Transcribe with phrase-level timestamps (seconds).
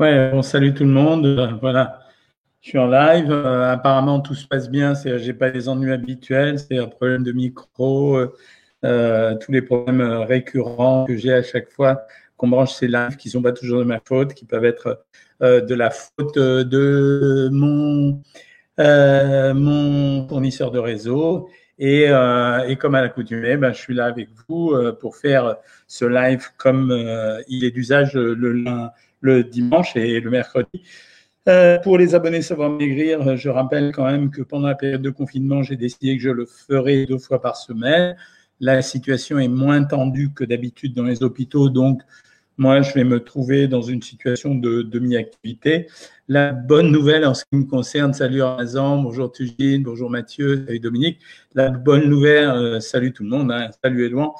[0.00, 1.26] Ouais, bon, salut tout le monde.
[1.26, 2.00] Euh, voilà,
[2.62, 3.30] je suis en live.
[3.30, 4.94] Euh, apparemment, tout se passe bien.
[4.94, 6.58] C'est, j'ai pas les ennuis habituels.
[6.58, 8.18] C'est un problème de micro,
[8.82, 12.06] euh, tous les problèmes récurrents que j'ai à chaque fois
[12.38, 15.04] qu'on branche ces lives qui sont pas toujours de ma faute, qui peuvent être
[15.42, 18.22] de la faute de mon
[20.28, 21.50] fournisseur de réseau.
[21.78, 25.56] Et, et comme à l'accoutumée, ben, je suis là avec vous pour faire
[25.86, 26.90] ce live comme
[27.48, 28.88] il est d'usage le lundi
[29.20, 30.82] le dimanche et le mercredi.
[31.48, 35.10] Euh, pour les abonnés Savoir Maigrir, je rappelle quand même que pendant la période de
[35.10, 38.16] confinement, j'ai décidé que je le ferai deux fois par semaine.
[38.60, 42.02] La situation est moins tendue que d'habitude dans les hôpitaux, donc
[42.60, 45.86] moi, je vais me trouver dans une situation de demi-activité.
[46.28, 50.78] La bonne nouvelle en ce qui me concerne, salut Razan, bonjour Tugine, bonjour Mathieu, salut
[50.78, 51.20] Dominique.
[51.54, 54.34] La bonne nouvelle, euh, salut tout le monde, hein, salut Edouard.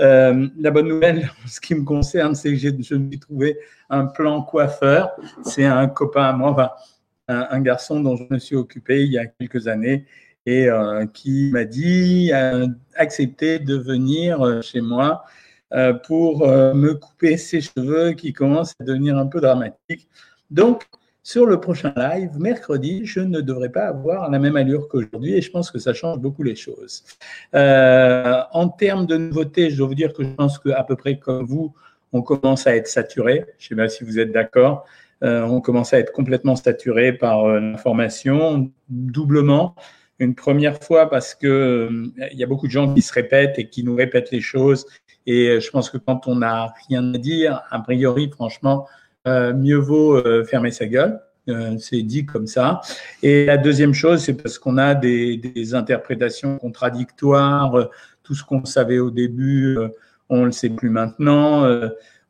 [0.00, 3.56] Euh, la bonne nouvelle en ce qui me concerne, c'est que je me suis trouvé
[3.88, 5.12] un plan coiffeur.
[5.44, 6.74] C'est un copain à moi,
[7.28, 10.06] un, garçon dont je me suis occupé il y a quelques années
[10.44, 12.32] et euh, qui m'a dit
[12.96, 15.22] accepter de venir chez moi
[16.06, 20.08] pour euh, me couper ses cheveux qui commencent à devenir un peu dramatiques.
[20.50, 20.86] Donc,
[21.22, 25.42] sur le prochain live, mercredi, je ne devrais pas avoir la même allure qu'aujourd'hui et
[25.42, 27.04] je pense que ça change beaucoup les choses.
[27.54, 31.18] Euh, en termes de nouveautés, je dois vous dire que je pense qu'à peu près
[31.18, 31.74] comme vous,
[32.12, 33.44] on commence à être saturé.
[33.58, 34.86] Je ne sais pas si vous êtes d'accord.
[35.22, 39.74] Euh, on commence à être complètement saturé par euh, l'information, doublement.
[40.18, 43.58] Une première fois parce que euh, il y a beaucoup de gens qui se répètent
[43.58, 44.86] et qui nous répètent les choses
[45.26, 48.86] et euh, je pense que quand on n'a rien à dire, a priori, franchement,
[49.26, 51.20] euh, mieux vaut euh, fermer sa gueule.
[51.78, 52.80] c'est dit comme ça.
[53.22, 57.90] Et la deuxième chose, c'est parce qu'on a des, interprétations contradictoires.
[58.22, 59.76] Tout ce qu'on savait au début,
[60.28, 61.68] on ne le sait plus maintenant.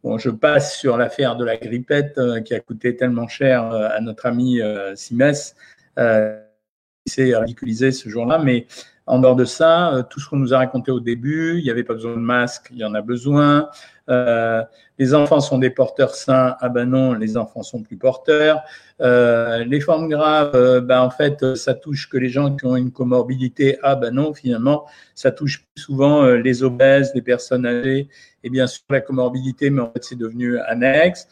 [0.03, 4.25] Bon, je passe sur l'affaire de la grippette qui a coûté tellement cher à notre
[4.25, 4.61] ami
[4.95, 5.55] Simès.
[5.99, 8.67] qui s'est ridiculisé ce jour-là, mais
[9.11, 11.71] en dehors de ça, euh, tout ce qu'on nous a raconté au début, il n'y
[11.71, 13.69] avait pas besoin de masque, il y en a besoin.
[14.09, 14.63] Euh,
[15.01, 18.63] les enfants sont des porteurs sains, ah ben non, les enfants sont plus porteurs.
[19.01, 22.93] Euh, les formes graves, ben en fait, ça touche que les gens qui ont une
[22.93, 28.09] comorbidité, ah ben non, finalement, ça touche souvent les obèses, les personnes âgées,
[28.45, 31.27] et bien sûr la comorbidité, mais en fait c'est devenu annexe.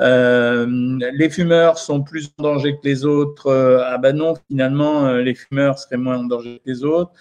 [0.00, 0.66] Euh,
[1.12, 3.48] les fumeurs sont plus en danger que les autres.
[3.48, 7.12] Euh, ah ben non, finalement, euh, les fumeurs seraient moins en danger que les autres.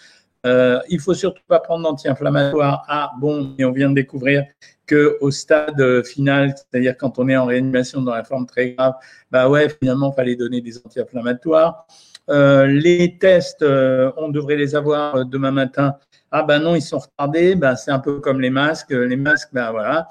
[0.46, 2.84] Euh, il faut surtout pas prendre d'anti-inflammatoire.
[2.88, 4.46] Ah bon, et on vient de découvrir
[4.88, 8.94] que au stade final, c'est-à-dire quand on est en réanimation dans la forme très grave,
[9.30, 11.86] bah ouais, finalement, fallait donner des anti-inflammatoires.
[12.28, 15.96] Les tests, on devrait les avoir demain matin.
[16.32, 17.56] Ah ben non, ils sont retardés.
[17.56, 18.92] Ben c'est un peu comme les masques.
[18.92, 20.08] Les masques, ben voilà,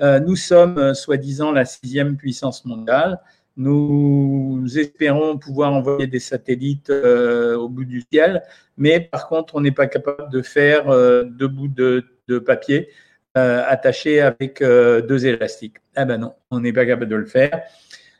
[0.00, 3.20] nous sommes euh, soi-disant la sixième puissance mondiale.
[3.56, 8.42] Nous espérons pouvoir envoyer des satellites euh, au bout du ciel,
[8.78, 10.86] mais par contre, on n'est pas capable de faire
[11.26, 12.04] deux bouts de,
[12.38, 12.88] papier
[13.34, 15.76] attachés avec deux élastiques.
[15.96, 17.60] Ah ben non, on n'est pas capable de le faire.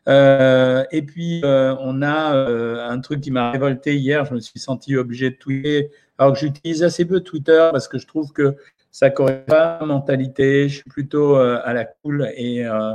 [0.07, 4.27] et puis, on a un truc qui m'a révolté hier.
[4.27, 7.97] Je me suis senti obligé de tweeter, alors que j'utilise assez peu Twitter parce que
[7.97, 8.55] je trouve que
[8.93, 10.69] ça correspond pas à ma mentalité.
[10.69, 12.95] Je suis plutôt euh, à la cool et, euh,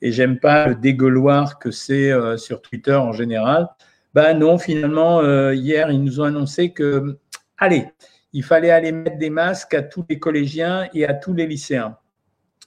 [0.00, 3.68] et j'aime pas le dégueuloir que c'est euh, sur Twitter en général.
[4.14, 5.22] Ben non, finalement,
[5.52, 7.18] hier, ils nous ont annoncé que,
[7.58, 7.88] allez,
[8.32, 11.98] il fallait aller mettre des masques à tous les collégiens et à tous les lycéens.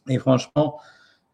[0.09, 0.77] Et franchement,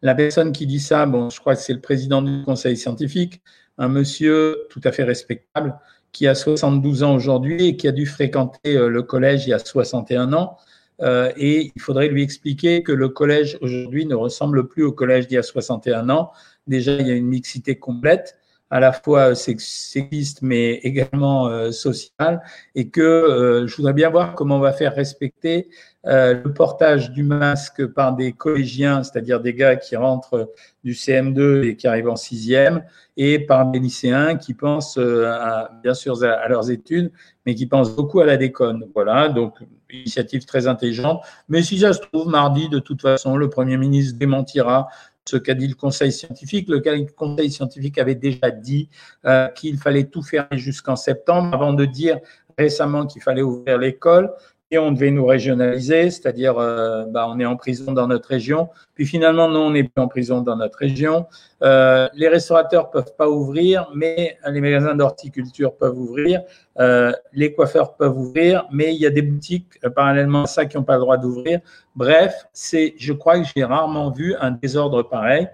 [0.02, 3.42] la personne qui dit ça, bon, je crois que c'est le président du conseil scientifique,
[3.76, 5.76] un monsieur tout à fait respectable,
[6.12, 9.58] qui a 72 ans aujourd'hui et qui a dû fréquenter le collège il y a
[9.58, 10.58] 61 ans.
[11.00, 15.26] Euh, et il faudrait lui expliquer que le collège aujourd'hui ne ressemble plus au collège
[15.26, 16.30] d'il y a 61 ans.
[16.66, 18.38] Déjà, il y a une mixité complète,
[18.74, 22.42] à la fois sexiste mais également euh, sociale,
[22.74, 25.68] et que euh, je voudrais bien voir comment on va faire respecter
[26.06, 30.52] euh, le portage du masque par des collégiens, c'est-à-dire des gars qui rentrent
[30.82, 32.82] du CM2 et qui arrivent en sixième,
[33.16, 37.12] et par des lycéens qui pensent à, bien sûr à, leurs études,
[37.46, 38.86] mais qui pensent beaucoup à la déconne.
[38.92, 39.54] Voilà, donc
[39.92, 41.22] initiative très intelligente.
[41.48, 44.88] Mais si ça se trouve, mardi, de toute façon, le Premier ministre démentira
[45.26, 46.68] ce qu'a dit le Conseil scientifique.
[46.68, 46.80] Le
[47.12, 48.88] Conseil scientifique avait déjà dit
[49.24, 52.18] euh, qu'il fallait tout faire jusqu'en septembre avant de dire
[52.58, 54.32] récemment qu'il fallait ouvrir l'école
[54.78, 58.68] on devait nous régionaliser, c'est-à-dire euh, bah, on est en prison dans notre région.
[58.94, 61.26] Puis finalement, non, on n'est plus en prison dans notre région.
[61.62, 66.42] Euh, les restaurateurs peuvent pas ouvrir, mais les magasins d'horticulture peuvent ouvrir.
[66.78, 70.76] Euh, les coiffeurs peuvent ouvrir, mais il y a des boutiques parallèlement à ça qui
[70.76, 71.60] n'ont pas le droit d'ouvrir.
[71.96, 75.48] Bref, c'est, je crois que j'ai rarement vu un désordre pareil.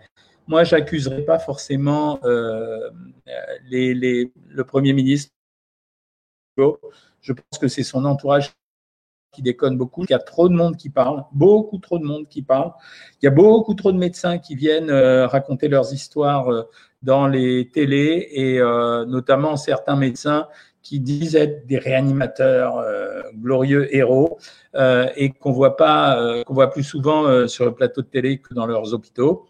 [0.47, 2.91] moi, j'accuserai pas forcément le
[4.63, 5.31] Premier ministre.
[7.23, 8.53] Je pense que c'est son entourage
[9.32, 12.27] qui déconne beaucoup, il y a trop de monde qui parle, beaucoup trop de monde
[12.29, 12.73] qui parle.
[13.23, 16.62] Il y a beaucoup trop de médecins qui viennent euh, raconter leurs histoires euh,
[17.03, 20.49] dans les télés et euh, notamment certains médecins
[20.82, 22.82] qui disent être des réanimateurs
[23.35, 24.38] glorieux héros
[24.75, 28.65] et qu'on voit pas, qu'on voit plus souvent sur le plateau de télé que dans
[28.65, 29.47] leurs hôpitaux.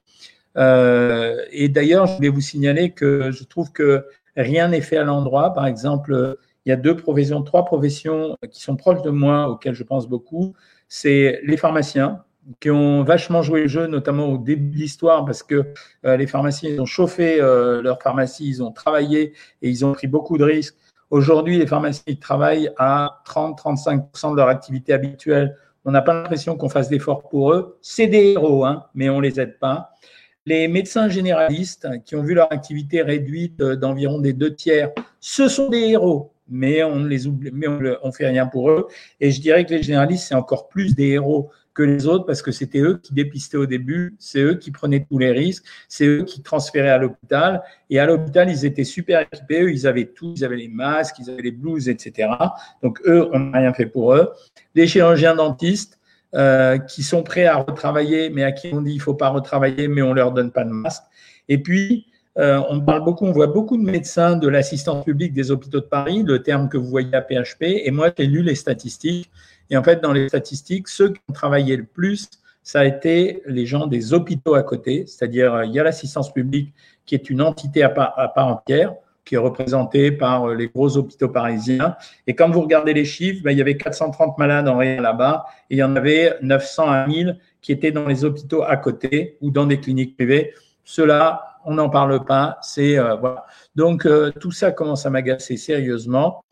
[0.56, 4.04] et d'ailleurs, je voulais vous signaler que je trouve que
[4.36, 5.54] rien n'est fait à l'endroit.
[5.54, 6.36] Par exemple,
[6.66, 10.08] il y a deux professions, trois professions qui sont proches de moi, auxquelles je pense
[10.08, 10.54] beaucoup.
[10.88, 12.24] C'est les pharmaciens,
[12.58, 15.72] qui ont vachement joué le jeu, notamment au début de l'histoire, parce que
[16.04, 19.92] euh, les pharmaciens, ils ont chauffé euh, leur pharmacie, ils ont travaillé et ils ont
[19.92, 20.76] pris beaucoup de risques.
[21.10, 25.56] Aujourd'hui, les pharmaciens, ils travaillent à 30-35% de leur activité habituelle.
[25.84, 27.78] On n'a pas l'impression qu'on fasse d'efforts pour eux.
[27.82, 29.90] C'est des héros, hein, mais on les aide pas.
[30.46, 34.90] Les médecins généralistes qui ont vu leur activité réduite euh, d'environ des deux tiers,
[35.20, 38.70] ce sont des héros mais on ne les oublie, mais on, on fait rien pour
[38.70, 38.88] eux.
[39.20, 42.42] Et je dirais que les généralistes, c'est encore plus des héros que les autres parce
[42.42, 46.06] que c'était eux qui dépistaient au début, c'est eux qui prenaient tous les risques, c'est
[46.06, 47.62] eux qui transféraient à l'hôpital.
[47.88, 51.16] Et à l'hôpital, ils étaient super équipés, eux, ils avaient tout, ils avaient les masques,
[51.20, 52.30] ils avaient les blouses, etc.
[52.82, 54.30] Donc eux, on n'a rien fait pour eux.
[54.74, 55.98] Les chirurgiens dentistes,
[56.34, 59.88] euh, qui sont prêts à retravailler, mais à qui on dit il faut pas retravailler,
[59.88, 61.02] mais on leur donne pas de masque.
[61.48, 62.06] Et puis,
[62.40, 65.84] euh, on parle beaucoup, on voit beaucoup de médecins de l'assistance publique des hôpitaux de
[65.84, 67.62] Paris, le terme que vous voyez à PHP.
[67.62, 69.30] Et moi, j'ai lu les statistiques.
[69.68, 72.30] Et en fait, dans les statistiques, ceux qui ont travaillé le plus,
[72.62, 75.04] ça a été les gens des hôpitaux à côté.
[75.06, 76.72] C'est-à-dire, euh, il y a l'assistance publique
[77.04, 78.94] qui est une entité à part, entière,
[79.26, 81.94] qui est représentée par euh, les gros hôpitaux parisiens.
[82.26, 85.44] Et quand vous regardez les chiffres, ben, il y avait 430 malades en réel là-bas
[85.68, 89.36] et il y en avait 900 à 1000 qui étaient dans les hôpitaux à côté
[89.42, 90.54] ou dans des cliniques privées.
[90.84, 92.58] Cela on n'en parle pas.
[92.62, 93.46] C'est euh, voilà.
[93.74, 96.44] Donc euh, tout ça commence à m'agacer sérieusement.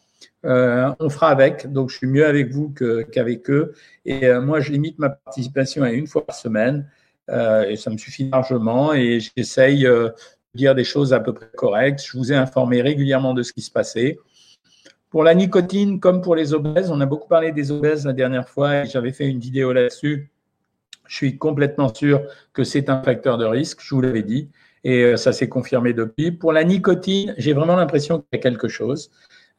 [0.44, 1.70] Euh, on fera avec.
[1.72, 2.72] Donc je suis mieux avec vous
[3.12, 3.74] qu'avec eux.
[4.04, 6.88] Et moi, je limite ma participation à une fois par semaine.
[7.30, 8.92] et ça me suffit largement.
[8.94, 10.14] Et j'essaye de
[10.54, 12.02] dire des choses à peu près correctes.
[12.04, 14.18] Je vous ai informé régulièrement de ce qui se passait.
[15.10, 18.48] Pour la nicotine, comme pour les obèses, on a beaucoup parlé des obèses la dernière
[18.48, 20.30] fois et j'avais fait une vidéo là-dessus.
[21.06, 22.22] Je suis complètement sûr
[22.52, 24.50] que c'est un facteur de risque, je vous l'avais dit
[24.84, 26.32] et euh, ça s'est confirmé depuis.
[26.32, 29.10] Pour la nicotine, j'ai vraiment l'impression qu'il y a quelque chose.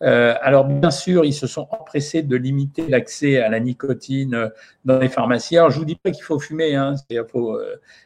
[0.02, 4.50] Euh, alors bien sûr, ils se sont empressés de limiter l'accès à la nicotine euh,
[4.86, 5.58] dans les pharmacies.
[5.58, 6.96] Alors je vous dis pas qu'il faut fumer, hein,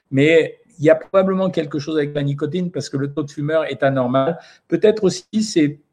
[0.10, 3.30] mais il y a probablement quelque chose avec la nicotine parce que le taux de
[3.30, 4.39] fumeur est anormal.
[4.68, 5.44] Peut-être aussi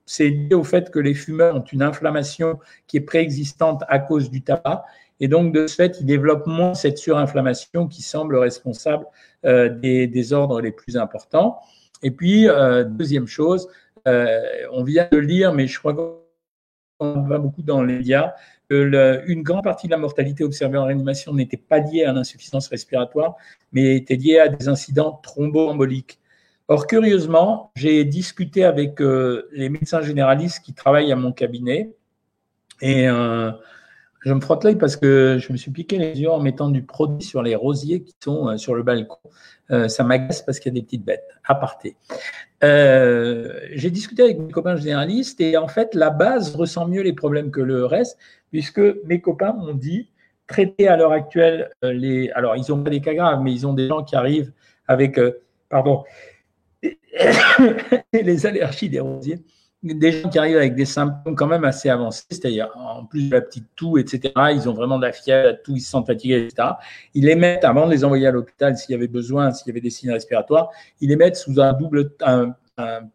[0.06, 4.30] c'est lié au fait que les fumeurs ont une inflammation qui est préexistante à cause
[4.30, 4.84] du tabac
[5.20, 9.04] et donc, de ce fait, il développe moins cette surinflammation qui semble responsable
[9.44, 11.60] euh, des désordres les plus importants.
[12.02, 13.68] Et puis, euh, deuxième chose,
[14.08, 14.40] euh,
[14.72, 18.32] on vient de lire, mais je crois qu'on va beaucoup dans les médias,
[18.70, 22.68] que une grande partie de la mortalité observée en réanimation n'était pas liée à l'insuffisance
[22.68, 23.34] respiratoire,
[23.72, 26.18] mais était liée à des incidents thromboemboliques.
[26.68, 31.90] Or, curieusement, j'ai discuté avec les médecins généralistes qui travaillent à mon cabinet
[32.80, 33.08] et
[34.20, 36.82] je me frotte l'œil parce que je me suis piqué les yeux en mettant du
[36.82, 39.16] produit sur les rosiers qui sont euh, sur le balcon.
[39.70, 41.26] Euh, ça m'agace parce qu'il y a des petites bêtes.
[41.44, 41.96] À parté.
[42.62, 47.14] Euh, j'ai discuté avec mes copains généralistes et en fait, la base ressent mieux les
[47.14, 48.18] problèmes que le reste,
[48.50, 50.10] puisque mes copains m'ont dit
[50.46, 52.30] traiter à l'heure actuelle les.
[52.32, 54.52] Alors, ils n'ont pas des cas graves, mais ils ont des gens qui arrivent
[54.86, 55.18] avec.
[55.68, 56.04] pardon.
[58.12, 59.38] les allergies des rosiers
[59.82, 63.34] des gens qui arrivent avec des symptômes quand même assez avancés, c'est-à-dire en plus de
[63.34, 66.06] la petite toux, etc., ils ont vraiment de la fièvre, la toux, ils se sentent
[66.06, 66.68] fatigués, etc.
[67.14, 69.70] Ils les mettent, avant de les envoyer à l'hôpital, s'il y avait besoin, s'il y
[69.70, 70.68] avait des signes respiratoires,
[71.00, 72.54] ils les mettent sous un double, un,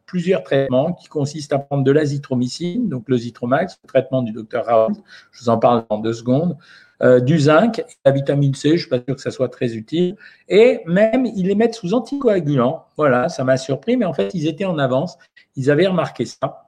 [0.05, 4.65] plusieurs traitements qui consistent à prendre de l'azithromycine, donc le Zitromax, le traitement du docteur
[4.65, 6.57] Raoult, je vous en parle dans deux secondes,
[7.04, 9.75] euh, du zinc, la vitamine C, je ne suis pas sûr que ça soit très
[9.75, 10.16] utile,
[10.48, 12.86] et même ils les mettent sous anticoagulants.
[12.98, 15.18] Voilà, ça m'a surpris, mais en fait ils étaient en avance,
[15.56, 16.64] ils avaient remarqué ça.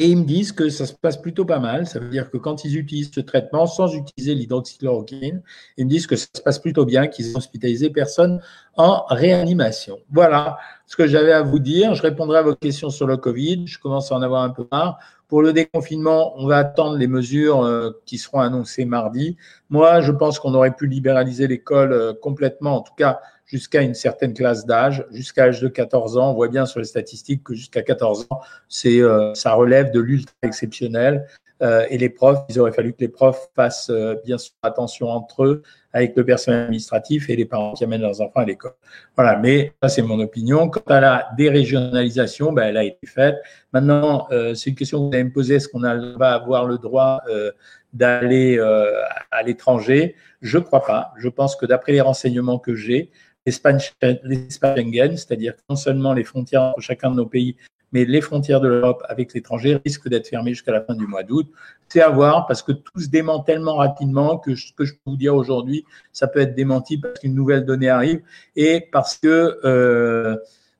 [0.00, 1.86] Et ils me disent que ça se passe plutôt pas mal.
[1.86, 5.42] Ça veut dire que quand ils utilisent ce traitement sans utiliser l'hydroxychloroquine,
[5.76, 8.40] ils me disent que ça se passe plutôt bien, qu'ils ont hospitalisé personne
[8.78, 9.98] en réanimation.
[10.10, 11.94] Voilà ce que j'avais à vous dire.
[11.94, 13.66] Je répondrai à vos questions sur le Covid.
[13.66, 14.98] Je commence à en avoir un peu marre.
[15.28, 19.36] Pour le déconfinement, on va attendre les mesures euh, qui seront annoncées mardi.
[19.68, 23.94] Moi, je pense qu'on aurait pu libéraliser l'école euh, complètement, en tout cas jusqu'à une
[23.94, 26.30] certaine classe d'âge, jusqu'à l'âge de 14 ans.
[26.30, 30.00] On voit bien sur les statistiques que jusqu'à 14 ans, c'est, euh, ça relève de
[30.00, 31.26] l'ultra exceptionnel.
[31.62, 35.08] Euh, et les profs, il aurait fallu que les profs fassent euh, bien sûr attention
[35.08, 38.72] entre eux avec le personnel administratif et les parents qui amènent leurs enfants à l'école.
[39.14, 40.70] Voilà, mais ça c'est mon opinion.
[40.70, 43.34] Quant à la dérégionalisation, ben, elle a été faite.
[43.72, 47.20] Maintenant, c'est une question que vous allez me poser, est-ce qu'on va avoir le droit
[47.92, 50.14] d'aller à l'étranger?
[50.42, 51.12] Je ne crois pas.
[51.18, 53.10] Je pense que d'après les renseignements que j'ai,
[53.46, 57.56] l'espace Schengen, c'est-à-dire non seulement les frontières entre chacun de nos pays,
[57.92, 61.22] mais les frontières de l'Europe avec l'étranger risquent d'être fermées jusqu'à la fin du mois
[61.22, 61.50] d'août.
[61.88, 65.10] C'est à voir parce que tout se dément tellement rapidement que ce que je peux
[65.10, 68.20] vous dire aujourd'hui, ça peut être démenti parce qu'une nouvelle donnée arrive
[68.54, 70.36] et parce que euh,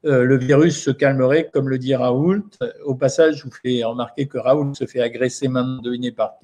[0.06, 2.44] euh, le virus se calmerait, comme le dit Raoult.
[2.84, 6.36] Au passage, je vous fais remarquer que Raoult se fait agresser maintenant, devinez par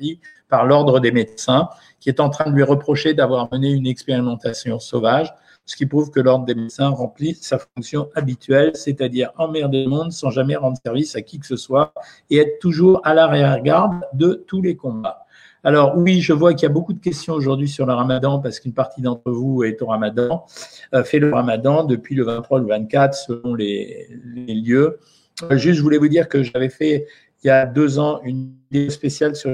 [0.48, 1.68] Par l'ordre des médecins,
[2.00, 5.32] qui est en train de lui reprocher d'avoir mené une expérimentation sauvage
[5.66, 10.12] ce qui prouve que l'ordre des médecins remplit sa fonction habituelle, c'est-à-dire emmerder le monde
[10.12, 11.92] sans jamais rendre service à qui que ce soit
[12.30, 15.26] et être toujours à l'arrière-garde de tous les combats.
[15.64, 18.60] Alors oui, je vois qu'il y a beaucoup de questions aujourd'hui sur le ramadan parce
[18.60, 20.46] qu'une partie d'entre vous est au ramadan,
[20.94, 25.00] euh, fait le ramadan depuis le 23 ou le 24 selon les, lieux.
[25.42, 27.06] Euh, juste, je voulais vous dire que j'avais fait
[27.42, 29.50] il y a deux ans une vidéo spéciale sur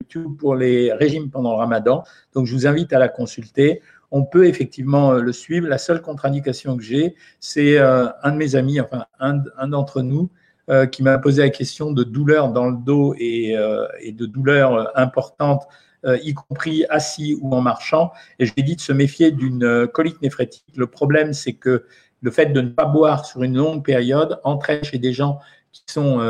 [0.00, 2.04] YouTube pour les régimes pendant le ramadan.
[2.34, 5.68] Donc je vous invite à la consulter on peut effectivement euh, le suivre.
[5.68, 10.30] La seule contre-indication que j'ai, c'est euh, un de mes amis, enfin un, d'entre nous,
[10.70, 15.66] euh, qui m'a posé la question de douleur dans le dos et, de douleurs importantes,
[16.04, 18.12] y compris assis ou en marchant.
[18.38, 20.64] Et je lui ai dit de se méfier d'une colique néphrétique.
[20.76, 21.84] Le problème, c'est que
[22.20, 25.40] le fait de ne pas boire sur une longue période entraîne chez des gens
[25.72, 26.20] qui sont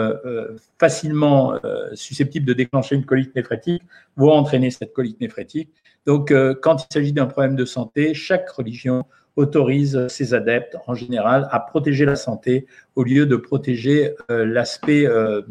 [0.79, 1.55] facilement
[1.95, 3.83] susceptibles de déclencher une colique néphrétique,
[4.17, 5.71] vont entraîner cette colique néphrétique.
[6.09, 9.05] Donc, euh, quand il s'agit d'un problème de santé, chaque religion
[9.37, 12.67] autorise ses adeptes, en général, à protéger la santé
[12.97, 14.47] au lieu de protéger euh,
[14.89, 15.43] euh,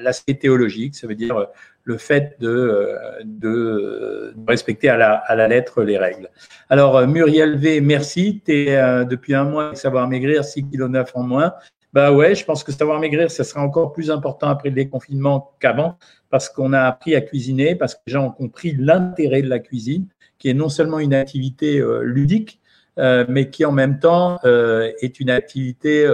[0.00, 1.48] l'aspect théologique, ça veut dire
[1.82, 6.30] le fait de, respecter à la, lettre les règles.
[6.70, 8.40] Alors, Muriel V, merci.
[8.44, 11.54] Tu es depuis un mois avec Savoir Maigrir, 6 kg 9 en moins.
[11.94, 15.52] Bah ouais, je pense que savoir maigrir, ça sera encore plus important après le déconfinement
[15.58, 19.48] qu'avant, parce qu'on a appris à cuisiner, parce que les gens ont compris l'intérêt de
[19.48, 20.06] la cuisine,
[20.38, 22.60] qui est non seulement une activité euh, ludique,
[22.98, 26.08] euh, mais qui en même temps euh, est une activité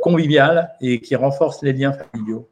[0.00, 2.48] conviviale et qui renforce les liens familiaux.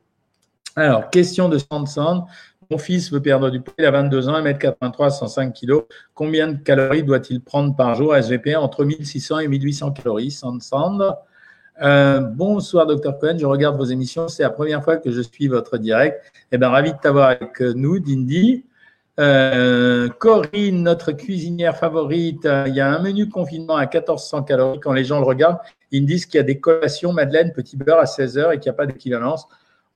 [0.76, 2.26] Alors, question de Sand
[2.70, 5.82] Mon fils veut perdre du poids, il a 22 ans, 1m83, 105 kg.
[6.14, 8.14] Combien de calories doit-il prendre par jour?
[8.14, 10.60] SVP entre 1600 et 1800 calories Sand
[11.82, 13.36] euh, bonsoir, docteur Cohen.
[13.38, 14.28] Je regarde vos émissions.
[14.28, 16.22] C'est la première fois que je suis votre direct.
[16.52, 18.64] Eh bien, ravi de t'avoir avec nous, Dindy.
[19.18, 22.48] Euh, Corinne, notre cuisinière favorite.
[22.66, 24.80] Il y a un menu confinement à 1400 calories.
[24.80, 25.58] Quand les gens le regardent,
[25.90, 28.70] ils disent qu'il y a des collations, madeleine, petit beurre à 16 heures et qu'il
[28.70, 29.46] n'y a pas d'équivalence.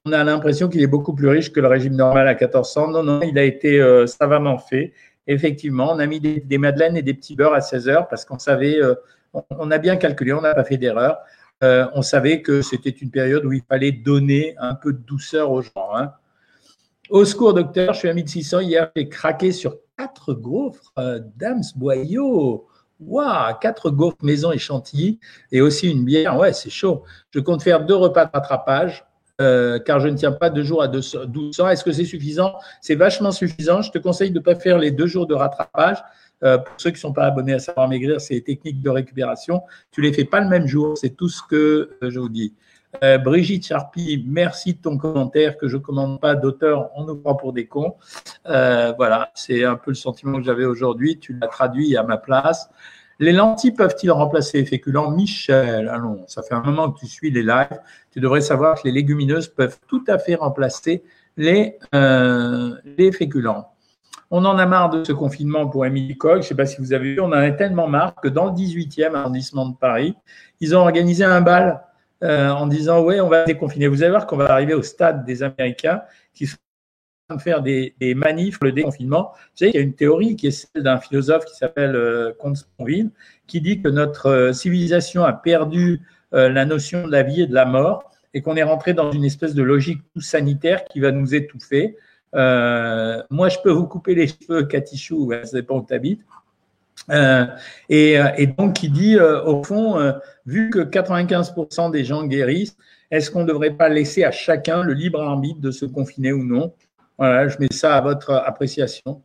[0.07, 2.89] On a l'impression qu'il est beaucoup plus riche que le régime normal à 1400.
[2.89, 4.93] Non, non, il a été euh, savamment fait.
[5.27, 8.39] Effectivement, on a mis des, madeleines et des petits beurres à 16 heures parce qu'on
[8.39, 8.81] savait,
[9.51, 11.19] on a bien calculé, on n'a pas fait d'erreur.
[11.63, 15.51] Euh, on savait que c'était une période où il fallait donner un peu de douceur
[15.51, 15.95] aux gens.
[15.95, 16.13] Hein.
[17.11, 18.61] Au secours, docteur, je suis à 1600.
[18.61, 22.67] Hier, j'ai craqué sur quatre gaufres euh, Dams Boyau.
[23.01, 25.19] Waouh, quatre gaufres maison et chantilly
[25.53, 26.39] et aussi une bière.
[26.39, 27.03] Ouais, c'est chaud.
[27.31, 29.05] Je compte faire deux repas de rattrapage.
[29.41, 31.69] Euh, car je ne tiens pas deux jours à 1200.
[31.69, 32.55] Est-ce que c'est suffisant?
[32.83, 33.81] C'est vachement suffisant.
[33.81, 35.97] Je te conseille de ne pas faire les deux jours de rattrapage.
[36.43, 38.91] Euh, pour ceux qui ne sont pas abonnés à Savoir Maigrir, c'est les techniques de
[38.91, 39.63] récupération.
[39.91, 42.55] Tu les fais pas le même jour, c'est tout ce que euh, je vous dis.
[43.05, 47.17] Euh, Brigitte Charpie, merci de ton commentaire que je ne commande pas d'auteur, on nous
[47.17, 47.95] prend pour des cons.
[48.45, 51.19] voilà, c'est un peu le sentiment que j'avais aujourd'hui.
[51.19, 52.69] Tu l'as traduit à ma place.
[53.21, 55.11] Les lentilles peuvent-ils remplacer les féculents?
[55.11, 57.81] Michel, allons, ça fait un moment que tu suis les lives.
[58.11, 61.05] Tu devrais savoir que les légumineuses peuvent tout à fait remplacer
[61.37, 63.70] les, les féculents.
[64.33, 66.35] On en a marre de ce confinement pour Émilie Koch.
[66.35, 68.47] Je ne sais pas si vous avez vu, on en a tellement marre que dans
[68.47, 70.15] le 18e arrondissement de Paris,
[70.61, 71.83] ils ont organisé un bal
[72.23, 73.89] euh, en disant Ouais, on va déconfiner.
[73.89, 76.57] Vous allez voir qu'on va arriver au stade des Américains qui sont
[77.29, 79.33] en train de faire des, manifs, le déconfinement.
[79.35, 82.33] Vous savez, il y a une théorie qui est celle d'un philosophe qui s'appelle euh,
[82.39, 83.11] Comte Sponville,
[83.49, 86.01] qui dit que notre euh, civilisation a perdu
[86.33, 89.25] la notion de la vie et de la mort et qu'on est rentré dans une
[89.25, 91.97] espèce de logique tout sanitaire qui va nous étouffer.
[92.35, 96.23] Euh, moi, je peux vous couper les cheveux, Katichou, ça dépend où tu habites.
[97.11, 97.47] Euh,
[97.89, 100.15] et, euh, et, donc, il dit, au fond,
[100.47, 102.77] vu que 95% des gens guérissent,
[103.11, 106.45] est-ce qu'on ne devrait pas laisser à chacun le libre arbitre de se confiner ou
[106.45, 106.73] non?
[107.19, 109.23] Voilà, je mets ça à votre appréciation.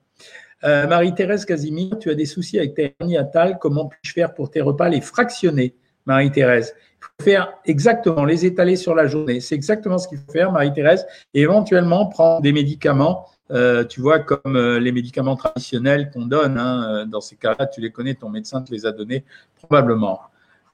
[0.64, 3.18] Marie-Thérèse Casimir, tu as des soucis avec ta hernie
[3.62, 5.76] Comment puis-je faire pour tes repas les fractionner?
[6.08, 6.74] Marie-Thérèse.
[7.22, 9.40] Faire exactement, les étaler sur la journée.
[9.40, 14.20] C'est exactement ce qu'il faut faire, Marie-Thérèse, et éventuellement prendre des médicaments, euh, tu vois,
[14.20, 16.58] comme euh, les médicaments traditionnels qu'on donne.
[16.58, 19.24] Hein, euh, dans ces cas-là, tu les connais, ton médecin te les a donnés
[19.56, 20.20] probablement.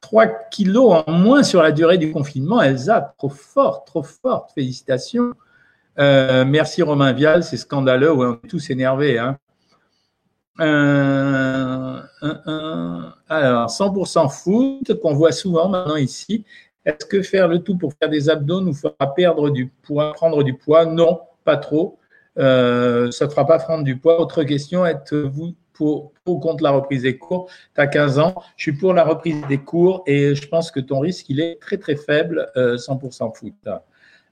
[0.02, 5.34] 3 kilos en moins sur la durée du confinement, Elsa, trop forte, trop forte, félicitations.
[5.98, 9.20] merci Romain Vial, c'est scandaleux, on est tous énervés.
[9.20, 9.38] Hein.
[13.30, 16.46] Alors, 100% foot qu'on voit souvent maintenant ici.
[16.86, 20.44] Est-ce que faire le tout pour faire des abdos nous fera perdre du poids, prendre
[20.44, 20.86] du poids?
[20.86, 21.98] Non, pas trop.
[22.38, 24.20] Euh, ça ne fera pas prendre du poids.
[24.20, 27.50] Autre question, êtes-vous pour, pour contre la reprise des cours?
[27.76, 30.80] Tu as 15 ans, je suis pour la reprise des cours et je pense que
[30.80, 33.54] ton risque, il est très très faible, 100% euh, foot.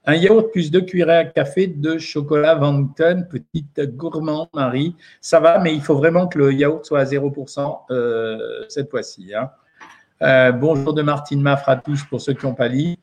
[0.06, 4.96] Un yaourt plus deux cuillerées à café de chocolat Vanton, petite gourmand Marie.
[5.20, 9.32] Ça va, mais il faut vraiment que le yaourt soit à 0% euh, cette fois-ci.
[9.34, 10.52] Hein.
[10.52, 12.96] bonjour de Martine Maffre à tous pour ceux qui n'ont pas lu.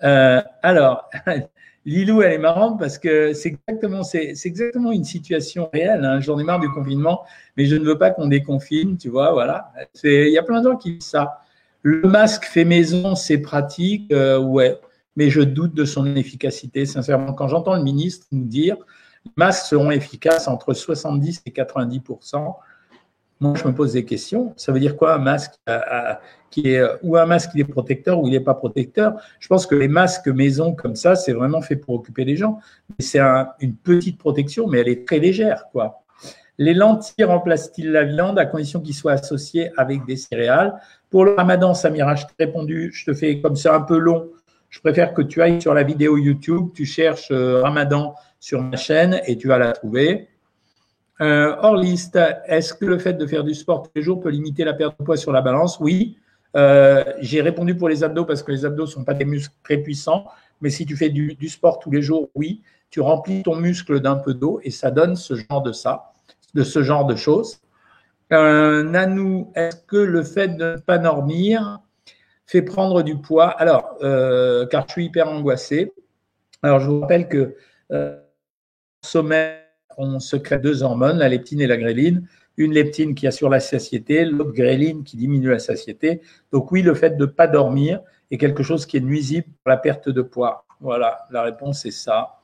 [0.00, 1.08] alors,
[1.86, 6.04] Lilou, elle est marrante parce que c'est exactement, une situation réelle.
[6.04, 6.20] Hein.
[6.20, 7.22] J'en ai marre du confinement,
[7.56, 9.72] mais je ne veux pas qu'on déconfine, tu vois, voilà.
[10.04, 11.40] il y a plein de gens qui disent ça.
[11.82, 14.78] Le masque fait maison, c'est pratique, euh, ouais,
[15.16, 17.32] mais je doute de son efficacité, sincèrement.
[17.32, 18.76] Quand j'entends le ministre nous dire
[19.24, 22.54] les masques seront efficaces entre 70 et 90%
[23.42, 24.52] moi, je me pose des questions.
[24.56, 25.54] Ça veut dire quoi un masque
[26.50, 29.14] qui est ou un masque qui est protecteur ou il n'est pas protecteur?
[29.38, 32.58] Je pense que les masques maison comme ça, c'est vraiment fait pour occuper les gens.
[32.98, 33.20] C'est
[33.60, 36.02] une petite protection, mais elle est très légère, quoi.
[36.58, 40.78] Les lentilles remplacent-ils la viande à condition qu'ils soient associés avec des céréales?
[41.08, 44.28] Pour le ramadan, Samira, je t'ai répondu, je te fais comme c'est un peu long,
[44.70, 48.76] je préfère que tu ailles sur la vidéo YouTube, tu cherches euh, ramadan sur ma
[48.76, 50.28] chaîne et tu vas la trouver.
[51.20, 54.30] Euh, hors liste, est-ce que le fait de faire du sport tous les jours peut
[54.30, 55.78] limiter la perte de poids sur la balance?
[55.80, 56.16] Oui.
[56.56, 59.54] Euh, j'ai répondu pour les abdos parce que les abdos ne sont pas des muscles
[59.62, 60.24] très puissants.
[60.62, 64.16] Mais si tu fais du, sport tous les jours, oui, tu remplis ton muscle d'un
[64.16, 66.12] peu d'eau et ça donne ce genre de ça,
[66.54, 67.60] de ce genre de choses.
[68.32, 71.80] Euh, Nanou, est-ce que le fait de ne pas dormir
[72.50, 75.92] fait prendre du poids Alors, euh, car je suis hyper angoissé.
[76.62, 77.56] Alors, je vous rappelle que
[79.02, 79.60] sommeil
[79.96, 82.26] on se crée deux hormones, la leptine et la gréline.
[82.56, 86.20] Une leptine qui assure la satiété, l'autre gréline qui diminue la satiété.
[86.52, 89.70] Donc oui, le fait de ne pas dormir est quelque chose qui est nuisible pour
[89.70, 90.64] la perte de poids.
[90.80, 92.40] Voilà, la réponse est ça.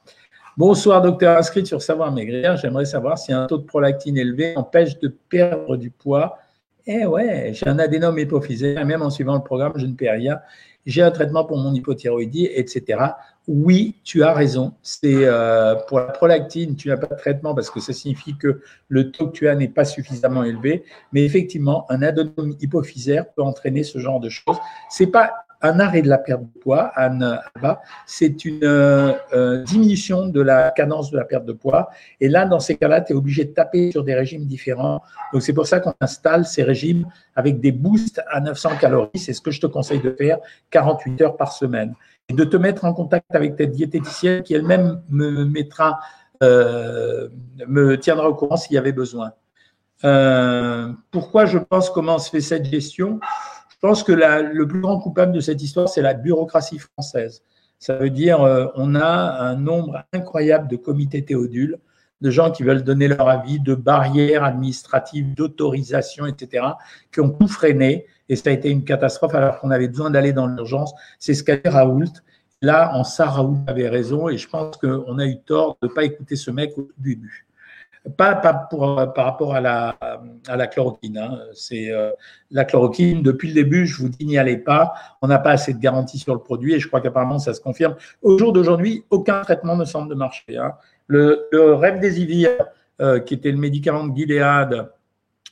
[0.57, 2.57] Bonsoir, docteur inscrit sur Savoir Maigrir.
[2.57, 6.39] J'aimerais savoir si un taux de prolactine élevé empêche de perdre du poids.
[6.87, 10.39] Eh ouais, j'ai un adénome hypophysaire, même en suivant le programme, je ne perds rien
[10.87, 13.01] j'ai un traitement pour mon hypothyroïdie, etc.
[13.49, 14.73] Oui, tu as raison.
[14.83, 18.63] C'est euh, pour la prolactine, tu n'as pas de traitement parce que ça signifie que
[18.89, 20.85] le taux que tu as n'est pas suffisamment élevé.
[21.13, 24.59] Mais effectivement, un adénome hypophysaire peut entraîner ce genre de choses.
[24.89, 27.41] C'est pas un arrêt de la perte de poids, Anne
[28.07, 31.89] c'est une euh, euh, diminution de la cadence de la perte de poids.
[32.21, 35.03] Et là, dans ces cas-là, tu es obligé de taper sur des régimes différents.
[35.33, 39.11] Donc, c'est pour ça qu'on installe ces régimes avec des boosts à 900 calories.
[39.15, 40.39] C'est ce que je te conseille de faire
[40.71, 41.95] 48 heures par semaine.
[42.29, 45.99] Et de te mettre en contact avec ta diététicienne qui elle-même me mettra,
[46.43, 47.29] euh,
[47.67, 49.33] me tiendra au courant s'il y avait besoin.
[51.11, 53.21] pourquoi je pense comment se fait cette gestion?
[53.77, 57.43] Je pense que le plus grand coupable de cette histoire, c'est la bureaucratie française.
[57.79, 61.79] Ça veut dire euh, on a un nombre incroyable de comités théodules,
[62.23, 66.65] de gens qui veulent donner leur avis, de barrières administratives, d'autorisation, etc.,
[67.13, 68.07] qui ont tout freiné.
[68.31, 70.95] Et ça a été une catastrophe alors qu'on avait besoin d'aller dans l'urgence.
[71.19, 72.13] C'est ce qu'a dit Raoult.
[72.63, 75.93] Là, en ça, Raoult avait raison et je pense qu'on a eu tort de ne
[75.93, 77.46] pas écouter ce mec au début.
[78.17, 78.35] Pas,
[78.71, 79.97] pour, par rapport à la,
[80.47, 81.19] à la chloroquine.
[81.19, 81.39] Hein.
[81.55, 82.11] C'est euh,
[82.51, 83.23] la chloroquine.
[83.23, 84.95] Depuis le début, je vous dis n'y allez pas.
[85.23, 87.61] On n'a pas assez de garantie sur le produit et je crois qu'apparemment ça se
[87.61, 87.97] confirme.
[88.23, 90.57] Au jour d'aujourd'hui, aucun traitement ne semble marcher.
[90.57, 90.75] Hein.
[91.09, 92.49] Le, le rêve des
[93.01, 94.89] euh, qui était le médicament de Gilead,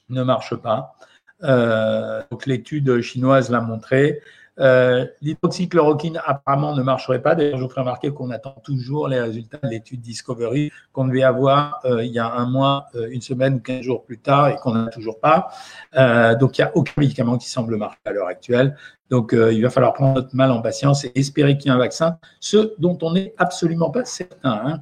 [0.08, 0.94] ne marche pas.
[1.42, 4.20] Euh, donc l'étude chinoise l'a montré.
[4.60, 7.34] Euh, l'hydroxychloroquine apparemment ne marcherait pas.
[7.34, 11.24] D'ailleurs, je vous ferai remarquer qu'on attend toujours les résultats de l'étude Discovery qu'on devait
[11.24, 14.48] avoir euh, il y a un mois, euh, une semaine ou quinze jours plus tard
[14.48, 15.48] et qu'on n'a toujours pas.
[16.38, 18.76] donc, il n'y a aucun médicament qui semble marcher à l'heure actuelle.
[19.10, 21.78] Donc, il va falloir prendre notre mal en patience et espérer qu'il y ait un
[21.78, 24.80] vaccin, ce dont on n'est absolument pas certain.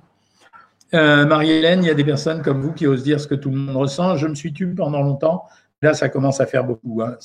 [0.92, 1.24] Hein.
[1.26, 3.56] Marie-Hélène, il y a des personnes comme vous qui osent dire ce que tout le
[3.56, 4.16] monde ressent.
[4.16, 5.44] Je me suis tué pendant longtemps.
[5.80, 7.02] Là, ça commence à faire beaucoup.
[7.02, 7.16] Hein.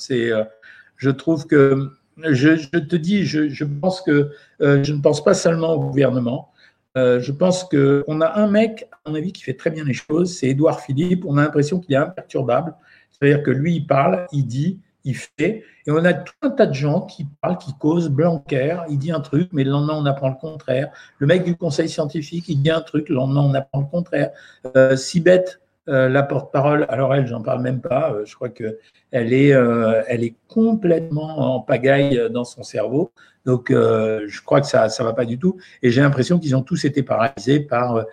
[0.96, 1.97] Je trouve que
[2.30, 6.52] je, te dis, je, pense que euh, je ne pense pas seulement au gouvernement.
[6.96, 9.94] Euh, je pense qu'on a un mec, à mon avis, qui fait très bien les
[9.94, 11.24] choses, c'est Édouard Philippe.
[11.26, 12.74] On a l'impression qu'il est imperturbable.
[13.10, 15.64] C'est-à-dire que lui, il parle, il dit, il fait.
[15.86, 18.10] Et on a tout un tas de gens qui parlent, qui causent.
[18.10, 20.90] Blanquer, il dit un truc, mais le lendemain, on apprend le contraire.
[21.18, 24.30] Le mec du conseil scientifique, il dit un truc, le lendemain, on apprend le contraire.
[24.76, 25.46] Euh, euh,
[25.88, 28.12] la porte-parole, alors elle, j'en parle même pas.
[28.12, 28.78] Euh, je crois que
[29.10, 33.12] elle est, euh, elle est complètement en pagaille dans son cerveau.
[33.46, 35.56] Donc, je crois que ça, ça va pas du tout.
[35.82, 38.04] Et j'ai l'impression qu'ils ont tous été paralysés par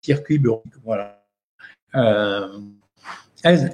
[0.00, 0.62] circuit bureau.
[0.82, 1.22] Voilà.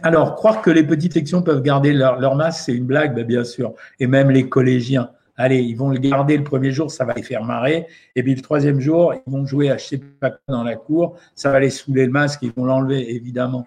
[0.02, 3.24] alors, croire que les petites sections peuvent garder leur, leur masse, c'est une blague, ben,
[3.24, 3.74] bien sûr.
[4.00, 5.12] Et même les collégiens.
[5.40, 7.86] Allez, ils vont le garder le premier jour, ça va les faire marrer.
[8.16, 9.76] Et puis le troisième jour, ils vont jouer à
[10.20, 13.64] pas quoi dans la cour, ça va les saouler le masque, ils vont l'enlever, évidemment.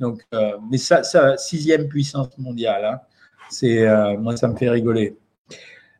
[0.00, 3.00] Euh, mais ça, ça, sixième puissance mondiale, hein.
[3.50, 5.16] c'est, euh, moi, ça me fait rigoler.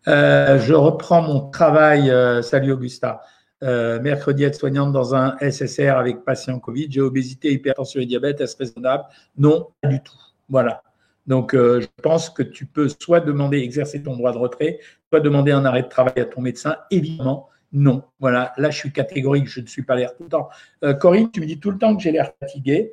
[0.08, 2.12] Euh, je reprends mon travail.
[2.44, 3.22] salut Augusta.
[3.60, 6.86] mercredi, être soignante dans un SSR avec patient Covid.
[6.90, 8.40] J'ai obésité, hypertension et diabète.
[8.40, 9.04] Est-ce raisonnable?
[9.36, 10.18] Non, pas du tout.
[10.48, 10.82] Voilà.
[11.26, 15.20] Donc, euh, je pense que tu peux soit demander, exercer ton droit de retrait, soit
[15.20, 16.76] demander un arrêt de travail à ton médecin.
[16.90, 18.02] Évidemment, non.
[18.18, 20.48] Voilà, là, je suis catégorique, je ne suis pas l'air tout le temps.
[20.84, 22.92] Euh, Corinne, tu me dis tout le temps que j'ai l'air fatigué.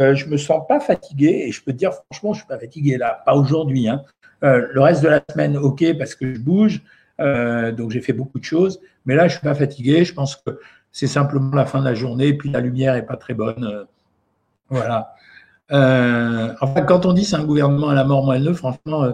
[0.00, 2.58] Euh, je me sens pas fatigué et je peux te dire, franchement, je suis pas
[2.58, 3.88] fatigué là, pas aujourd'hui.
[3.88, 4.02] Hein.
[4.42, 6.82] Le reste de la semaine, ok, parce que je bouge,
[7.18, 8.80] donc j'ai fait beaucoup de choses.
[9.04, 10.04] Mais là, je suis pas fatigué.
[10.04, 10.60] Je pense que
[10.92, 13.86] c'est simplement la fin de la journée, puis la lumière est pas très bonne.
[14.68, 15.14] voilà.
[15.72, 19.12] Euh, enfin, quand on dit c'est un gouvernement à la mort moelleux, franchement, euh,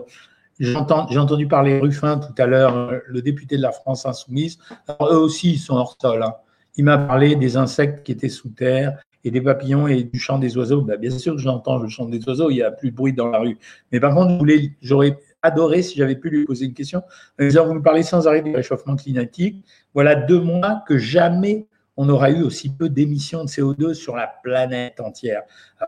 [0.60, 4.58] j'ai entendu parler Ruffin tout à l'heure, euh, le député de la France insoumise.
[4.88, 6.22] eux aussi, ils sont hors sol.
[6.22, 6.34] Hein.
[6.76, 10.38] Il m'a parlé des insectes qui étaient sous terre et des papillons et du chant
[10.38, 10.82] des oiseaux.
[10.82, 13.12] Ben, bien sûr que j'entends le chant des oiseaux, il n'y a plus de bruit
[13.12, 13.58] dans la rue.
[13.90, 14.44] Mais par contre,
[14.82, 17.02] j'aurais adoré si j'avais pu lui poser une question.
[17.38, 19.64] Vous me parlez sans arrêt du réchauffement climatique.
[19.92, 24.26] Voilà deux mois que jamais on aura eu aussi peu d'émissions de CO2 sur la
[24.42, 25.42] planète entière.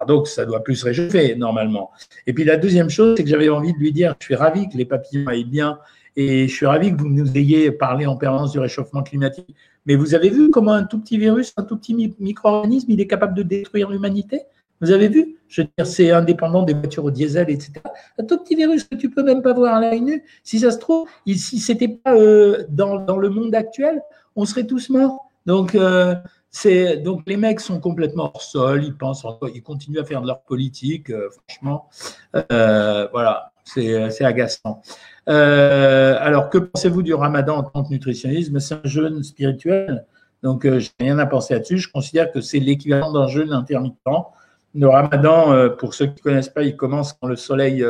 [0.07, 1.91] Donc, ça doit plus réchauffer normalement.
[2.27, 4.69] Et puis la deuxième chose, c'est que j'avais envie de lui dire, je suis ravi
[4.69, 5.79] que les papillons aillent bien
[6.17, 9.55] et je suis ravi que vous nous ayez parlé en permanence du réchauffement climatique.
[9.85, 13.07] Mais vous avez vu comment un tout petit virus, un tout petit micro-organisme, il est
[13.07, 14.43] capable de détruire l'humanité?
[14.81, 15.37] Vous avez vu?
[15.49, 17.73] Je veux dire, c'est indépendant des voitures au diesel, etc.
[18.19, 20.25] Un tout petit virus que tu peux même pas voir à l'œil nu.
[20.43, 24.03] Si ça se trouve, si c'était pas euh, dans le monde actuel,
[24.35, 25.31] on serait tous morts.
[25.47, 26.17] Donc, euh,
[27.05, 30.43] donc les mecs sont complètement hors sol, ils pensent, ils continuent à faire de leur
[30.43, 31.89] politique, euh, franchement.
[32.53, 34.83] Euh, voilà, c'est, agaçant.
[35.27, 40.05] alors, que pensez-vous du ramadan en tant que nutritionnisme C'est un jeûne spirituel,
[40.43, 41.79] donc je n'ai rien à penser là-dessus.
[41.79, 43.97] Je considère que c'est l'équivalent d'un jeûne intermittent.
[44.75, 47.85] Le ramadan, pour ceux qui ne connaissent pas, il commence quand le soleil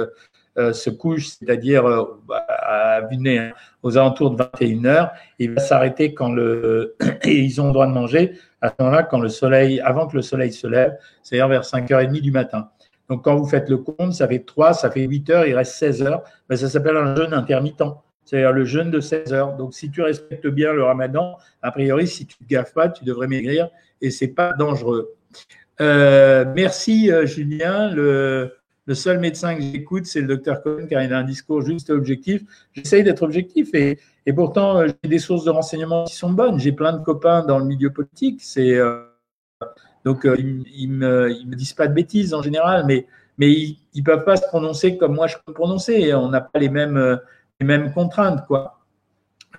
[0.57, 3.51] se couche, c'est-à-dire euh, à hein,
[3.83, 5.11] aux alentours de 21 heures.
[5.38, 9.03] Il va s'arrêter quand le et ils ont le droit de manger à ce moment-là
[9.03, 12.71] quand le soleil, avant que le soleil se lève, c'est-à-dire vers 5h30 du matin.
[13.09, 15.75] Donc quand vous faites le compte, ça fait 3, ça fait 8 heures, il reste
[15.75, 16.23] 16 heures.
[16.49, 17.83] Ben, ça s'appelle un jeûne intermittent.
[18.25, 19.57] C'est-à-dire le jeûne de 16 heures.
[19.57, 23.05] Donc, si tu respectes bien le ramadan, a priori, si tu ne gaffes pas, tu
[23.05, 23.69] devrais maigrir
[24.01, 25.14] et c'est pas dangereux.
[25.81, 27.95] Euh, merci, Julien.
[28.87, 31.90] Le seul médecin que j'écoute, c'est le docteur Cohen, car il a un discours juste
[31.90, 32.42] et objectif.
[32.72, 33.99] J'essaye d'être objectif et,
[34.35, 36.59] pourtant, euh, j'ai des sources de renseignements qui sont bonnes.
[36.61, 38.40] J'ai plein de copains dans le milieu politique.
[38.59, 39.05] Euh,
[40.05, 43.07] donc euh, ils, ne me, disent pas de bêtises en général, mais
[43.40, 46.14] ils, ne peuvent pas se prononcer comme moi je peux me prononcer.
[46.14, 48.81] On n'a pas les mêmes contraintes quoi.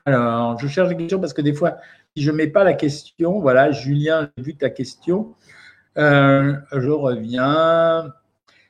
[0.06, 1.76] Alors, je cherche des questions parce que des fois,
[2.16, 5.36] si je mets pas la question, voilà, Julien, j'ai vu ta question.
[5.98, 8.14] je reviens.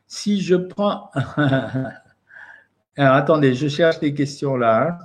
[0.08, 1.12] Si je prends.
[2.98, 4.98] Alors, attendez, je cherche des questions là.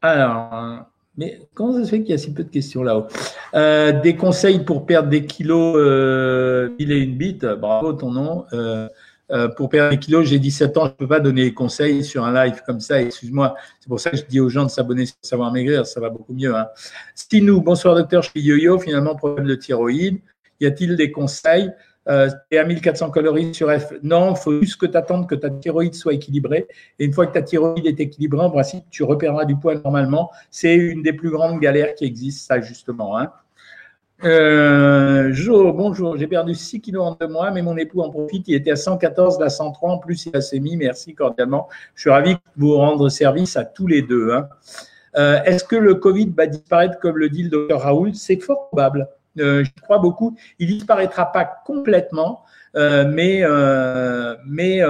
[0.00, 3.08] Alors, mais comment ça se fait qu'il y a si peu de questions là-haut?
[3.54, 8.44] Euh, Des conseils pour perdre des kilos, euh, il est une bite, bravo ton nom.
[8.52, 8.88] Euh,
[9.56, 12.24] pour perdre des kilos, j'ai 17 ans, je ne peux pas donner des conseils sur
[12.24, 13.56] un live comme ça, excuse-moi.
[13.80, 16.08] C'est pour ça que je dis aux gens de s'abonner sur Savoir Maigrir, ça va
[16.08, 16.54] beaucoup mieux.
[16.54, 16.68] Hein.
[17.16, 20.20] Stinou, bonsoir docteur, je suis yo-yo, finalement problème de thyroïde.
[20.60, 21.72] Y a-t-il des conseils
[22.08, 23.92] euh, à 1400 calories sur F.
[24.02, 26.66] Non, il faut juste que tu attendes que ta thyroïde soit équilibrée.
[26.98, 30.30] Et une fois que ta thyroïde est équilibrée, en principe, tu repéreras du poids normalement.
[30.50, 33.18] C'est une des plus grandes galères qui existent, ça, justement.
[33.18, 33.30] Hein.
[34.24, 38.48] Euh, jo, bonjour, j'ai perdu 6 kilos en deux mois, mais mon époux en profite.
[38.48, 40.76] Il était à 114, là 103, en plus il a sémi.
[40.76, 41.68] Merci cordialement.
[41.94, 44.32] Je suis ravi de vous rendre service à tous les deux.
[44.32, 44.48] Hein.
[45.16, 48.68] Euh, est-ce que le Covid va disparaître comme le dit le docteur Raoul C'est fort
[48.68, 49.08] probable.
[49.38, 50.36] Euh, je crois beaucoup.
[50.58, 52.44] Il disparaîtra pas complètement,
[52.76, 54.80] euh, mais, euh, mais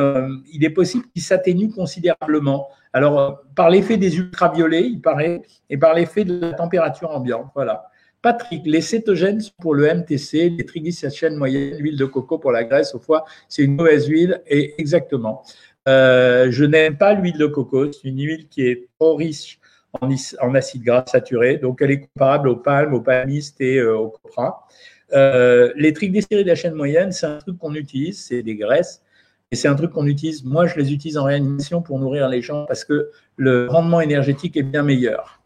[0.53, 2.69] il est possible qu'il s'atténue considérablement.
[2.93, 7.51] Alors, par l'effet des ultraviolets, il paraît, et par l'effet de la température ambiante.
[7.55, 7.91] Voilà.
[8.21, 12.95] Patrick, les cétogènes pour le MTC, les triglycérides moyennes, l'huile de coco pour la graisse
[12.95, 15.45] au foie, c'est une mauvaise huile et exactement.
[15.87, 19.61] Je n'aime pas l'huile de coco, c'est une huile qui est trop riche
[20.01, 20.09] en,
[20.41, 24.09] en acide gras saturé, donc elle est comparable aux palmes, aux palmistes et euh, au
[24.09, 24.67] copra.
[25.13, 29.03] Euh, les triglycérides de la chaîne moyenne, c'est un truc qu'on utilise, c'est des graisses,
[29.51, 30.45] et c'est un truc qu'on utilise.
[30.45, 34.57] Moi, je les utilise en réanimation pour nourrir les gens parce que le rendement énergétique
[34.57, 35.41] est bien meilleur.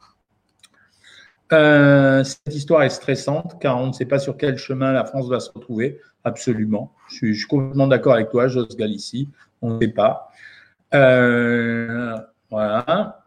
[1.53, 5.29] Euh, cette histoire est stressante car on ne sait pas sur quel chemin la France
[5.29, 6.01] va se retrouver.
[6.25, 6.93] Absolument.
[7.09, 9.29] Je suis, complètement d'accord avec toi, Jos Galici.
[9.61, 10.31] On ne sait pas.
[10.95, 12.17] Euh,
[12.51, 13.22] voilà.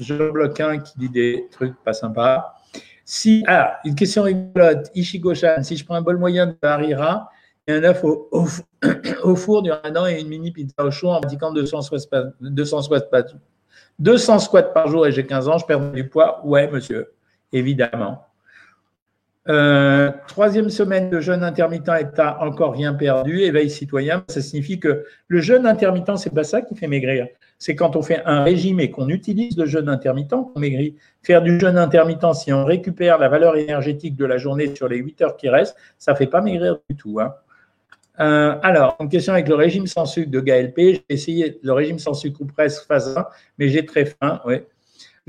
[0.00, 2.56] Je bloque un qui dit des trucs pas sympas.
[3.04, 4.90] Si, ah, une question rigolote.
[4.94, 7.28] Ishigoshan, si je prends un bol moyen de harira
[7.66, 8.02] et un œuf
[9.22, 11.98] au, four durant un et une mini pizza au chaud en pratiquant 200 squats,
[12.40, 13.00] 200 squats,
[13.98, 17.12] 200 squats par jour et j'ai 15 ans, je perds du poids Ouais, monsieur
[17.52, 18.26] évidemment.
[19.48, 24.78] Euh, troisième semaine de jeûne intermittent et t'as encore rien perdu, éveil citoyen, ça signifie
[24.78, 27.26] que le jeûne intermittent, c'est pas ça qui fait maigrir.
[27.60, 30.96] C'est quand on fait un régime et qu'on utilise le jeûne intermittent qu'on maigrit.
[31.22, 34.96] Faire du jeûne intermittent, si on récupère la valeur énergétique de la journée sur les
[34.96, 37.20] 8 heures qui restent, ça fait pas maigrir du tout.
[37.20, 37.34] Hein.
[38.18, 40.78] Euh, alors, une question avec le régime sans sucre de GLP.
[40.78, 43.26] J'ai essayé le régime sans sucre ou presque phase 1,
[43.58, 44.40] mais j'ai très faim.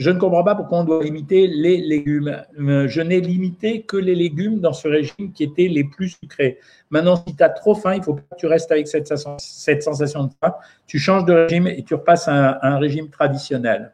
[0.02, 2.36] Je ne comprends pas pourquoi on doit limiter les légumes.
[2.60, 6.58] Euh, je n'ai limité que les légumes dans ce régime qui étaient les plus sucrés.
[6.90, 10.24] Maintenant, si tu as trop faim, il faut pas que tu restes avec cette, sensation
[10.24, 10.56] de faim.
[10.88, 13.94] Tu changes de régime et tu repasses à un, régime traditionnel.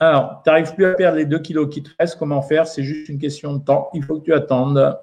[0.00, 2.18] Alors, tu n'arrives plus à perdre les 2 kilos qui te restent.
[2.18, 2.66] Comment faire?
[2.66, 3.88] C'est juste une question de temps.
[3.94, 4.98] Il faut que tu attendes.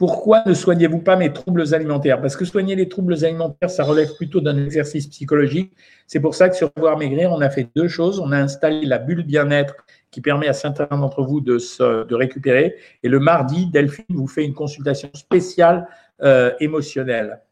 [0.00, 2.22] Pourquoi ne soignez-vous pas mes troubles alimentaires?
[2.22, 5.74] Parce que soigner les troubles alimentaires, ça relève plutôt d'un exercice psychologique.
[6.06, 8.18] C'est pour ça que sur Savoir Maigrir, on a fait deux choses.
[8.18, 9.74] On a installé la bulle bien-être
[10.10, 12.76] qui permet à certains d'entre vous de, se, récupérer.
[13.02, 15.86] Et le mardi, Delphine vous fait une consultation spéciale
[16.22, 17.42] euh, émotionnelle.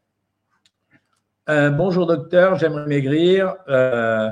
[1.51, 3.57] Euh, bonjour docteur, j'aimerais maigrir.
[3.67, 4.27] Euh,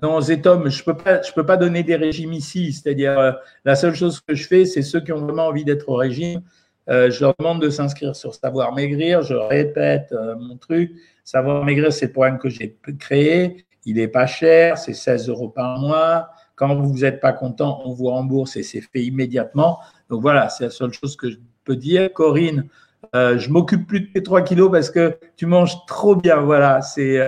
[0.00, 0.94] non, Zetom, je ne
[1.34, 2.72] peux, pas, donner des régimes ici.
[2.72, 5.96] C'est-à-dire, la seule chose que je fais, c'est ceux qui ont vraiment envie d'être au
[5.96, 6.42] régime.
[6.88, 9.22] Euh, je leur demande de s'inscrire sur Savoir Maigrir.
[9.22, 10.92] Je répète euh, mon truc.
[11.24, 13.66] Savoir Maigrir, c'est le programme que j'ai créé.
[13.84, 16.30] Il n'est pas cher, c'est 16 euros par mois.
[16.56, 19.78] Quand vous n'êtes pas content, on vous rembourse et c'est fait immédiatement.
[20.08, 22.12] Donc voilà, c'est la seule chose que je peux dire.
[22.12, 22.68] Corinne,
[23.14, 26.40] euh, je m'occupe plus de tes 3 kilos parce que tu manges trop bien.
[26.40, 27.20] Voilà, c'est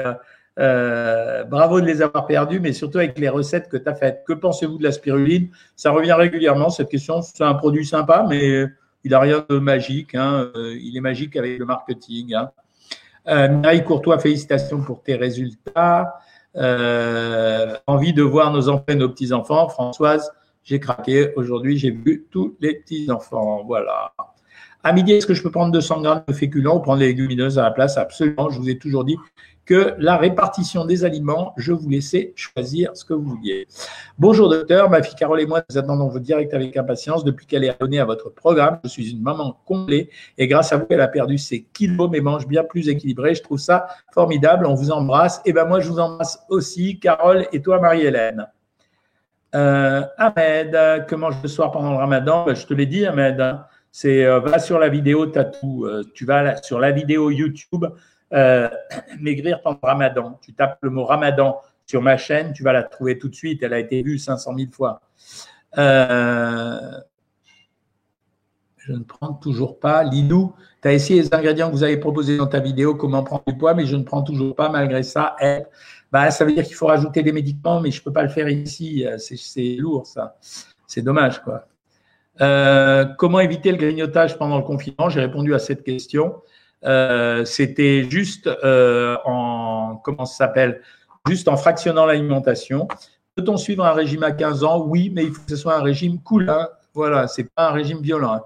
[0.56, 4.24] bravo de les avoir perdus, mais surtout avec les recettes que tu as faites.
[4.26, 5.50] Que pensez-vous de la spiruline?
[5.76, 7.22] Ça revient régulièrement, cette question.
[7.22, 8.66] C'est un produit sympa, mais
[9.04, 10.14] il n'a rien de magique.
[10.14, 10.50] Hein.
[10.56, 12.34] Euh, il est magique avec le marketing.
[12.34, 12.50] Hein.
[13.28, 16.14] Euh, Mireille Courtois, félicitations pour tes résultats.
[16.56, 19.68] Euh, envie de voir nos enfants et nos petits-enfants.
[19.68, 20.32] Françoise,
[20.64, 21.32] j'ai craqué.
[21.36, 23.64] Aujourd'hui, j'ai vu tous les petits-enfants.
[23.64, 24.12] Voilà.
[24.82, 27.58] À midi, est-ce que je peux prendre 200 grammes de féculents ou prendre les légumineuses
[27.58, 27.98] à la place?
[27.98, 28.50] Absolument.
[28.50, 29.16] Je vous ai toujours dit
[29.64, 33.66] que la répartition des aliments, je vous laissais choisir ce que vous vouliez.
[34.18, 37.64] Bonjour docteur, ma fille Carole et moi, nous attendons vos directs avec impatience depuis qu'elle
[37.64, 38.80] est abonnée à votre programme.
[38.84, 42.20] Je suis une maman comblée et grâce à vous, elle a perdu ses kilos mais
[42.20, 43.34] mange bien plus équilibré.
[43.34, 44.66] Je trouve ça formidable.
[44.66, 45.40] On vous embrasse.
[45.44, 48.46] Et ben moi, je vous embrasse aussi, Carole et toi, Marie-Hélène.
[49.54, 52.44] Euh, Ahmed, que mange le soir pendant le ramadan?
[52.44, 53.40] Ben, Je te l'ai dit, Ahmed.
[53.40, 53.64] Hein.
[53.90, 55.84] c'est euh, va sur la vidéo, tu tout.
[55.84, 57.84] Euh, tu vas sur la vidéo YouTube
[58.32, 58.68] euh,
[59.20, 60.38] maigrir pendant Ramadan.
[60.42, 63.62] Tu tapes le mot Ramadan sur ma chaîne, tu vas la trouver tout de suite.
[63.62, 65.00] Elle a été vue 500 000 fois.
[65.78, 66.90] Euh,
[68.78, 70.02] je ne prends toujours pas.
[70.04, 73.42] Lilou, tu as essayé les ingrédients que vous avez proposés dans ta vidéo, comment prendre
[73.46, 75.36] du poids, mais je ne prends toujours pas malgré ça.
[76.12, 78.28] bah, ça veut dire qu'il faut rajouter des médicaments, mais je ne peux pas le
[78.28, 79.04] faire ici.
[79.18, 80.36] C'est lourd, ça.
[80.86, 81.66] C'est dommage, quoi.
[82.40, 85.10] Euh, comment éviter le grignotage pendant le confinement?
[85.10, 86.42] J'ai répondu à cette question.
[86.84, 90.80] Euh, c'était juste euh, en comment ça s'appelle?
[91.28, 92.88] Juste en fractionnant l'alimentation.
[93.36, 94.84] Peut-on suivre un régime à 15 ans?
[94.86, 96.48] Oui, mais il faut que ce soit un régime cool.
[96.48, 96.68] Hein.
[96.94, 98.32] Voilà, c'est pas un régime violent.
[98.34, 98.42] Hein.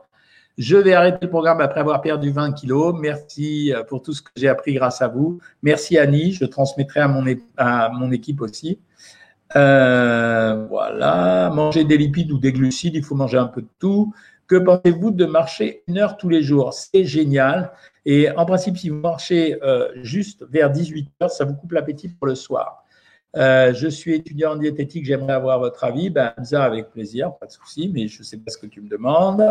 [0.59, 2.95] Je vais arrêter le programme après avoir perdu 20 kilos.
[2.99, 5.41] Merci euh, pour tout ce que j'ai appris grâce à vous.
[5.63, 7.25] Merci Annie, je transmettrai à mon,
[7.57, 8.81] à mon équipe aussi.
[9.55, 14.13] Voilà, manger des lipides ou des glucides, il faut manger un peu de tout.
[14.47, 16.75] Que pensez-vous de marcher une heure tous les jours?
[16.75, 17.73] C'est génial.
[18.07, 22.09] Et en principe, si vous marchez euh, juste vers 18 heures, ça vous coupe l'appétit
[22.09, 22.85] pour le soir.
[23.37, 26.11] Euh, je suis étudiant en diététique, j'aimerais avoir votre avis.
[26.11, 28.81] Ben, ça, avec plaisir, pas de souci, mais je ne sais pas ce que tu
[28.81, 29.43] me demandes.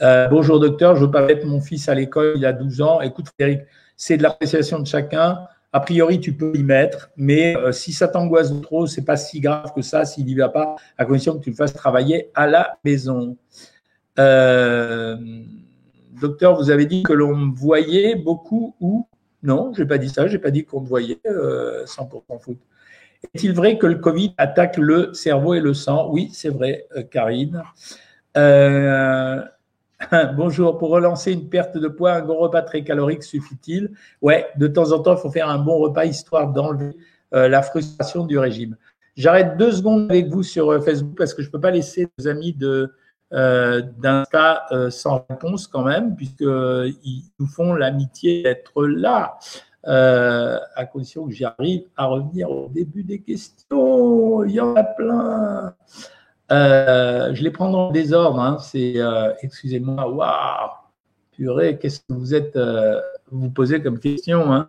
[0.00, 3.00] Euh, bonjour docteur, je veux pas mettre mon fils à l'école, il a 12 ans.
[3.00, 5.46] Écoute Frédéric, c'est de l'appréciation de chacun.
[5.72, 9.72] a priori, tu peux y mettre, mais si ça t'angoisse trop, c'est pas si grave
[9.74, 12.78] que ça s'il n'y va pas, à condition que tu le fasses travailler à la
[12.84, 13.36] maison.
[14.18, 15.16] Euh,
[16.22, 19.06] docteur, vous avez dit que l'on voyait beaucoup ou
[19.42, 22.58] Non, j'ai pas dit ça, j'ai pas dit qu'on voyait euh, 100% foot.
[23.34, 26.08] Est-il vrai que le Covid attaque le cerveau et le sang?
[26.10, 27.62] Oui, c'est vrai, euh, Karine.
[28.36, 29.42] Euh,
[30.36, 33.90] bonjour, pour relancer une perte de poids, un gros repas très calorique suffit-il?
[34.22, 36.96] Ouais, de temps en temps, il faut faire un bon repas histoire d'enlever
[37.34, 38.76] euh, la frustration du régime.
[39.16, 42.28] J'arrête deux secondes avec vous sur Facebook parce que je ne peux pas laisser nos
[42.28, 42.92] amis de
[43.32, 49.38] d'Insta sans réponse quand même, puisqu'ils nous font l'amitié d'être là.
[49.88, 54.44] Euh, à condition que j'arrive à revenir au début des questions.
[54.44, 55.74] Il y en a plein.
[56.52, 58.38] Euh, je les prends dans le désordre.
[58.38, 58.58] Hein.
[58.60, 60.70] C'est, euh, excusez-moi, waouh,
[61.32, 62.56] purée, qu'est-ce que vous êtes,
[63.32, 64.68] vous posez comme question hein.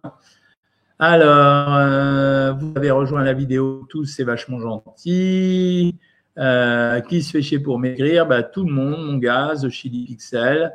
[0.97, 5.99] Alors, vous avez rejoint la vidéo tous, c'est vachement gentil.
[6.35, 8.25] Qui se fait chier pour maigrir?
[8.25, 10.73] Bah, Tout le monde, mon gaz, Chili Pixel.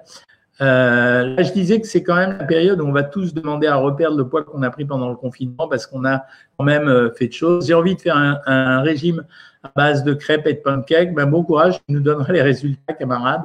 [0.61, 3.69] Euh, là, je disais que c'est quand même la période où on va tous demander
[3.69, 6.25] à reperdre le poids qu'on a pris pendant le confinement parce qu'on a
[6.57, 7.67] quand même euh, fait de choses.
[7.67, 9.25] J'ai envie de faire un, régime
[9.63, 11.15] à base de crêpes et de pancakes.
[11.15, 13.45] Ben, bon courage, tu nous donneras les résultats, camarades.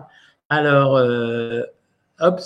[0.50, 1.62] Alors, euh,
[2.20, 2.42] hop,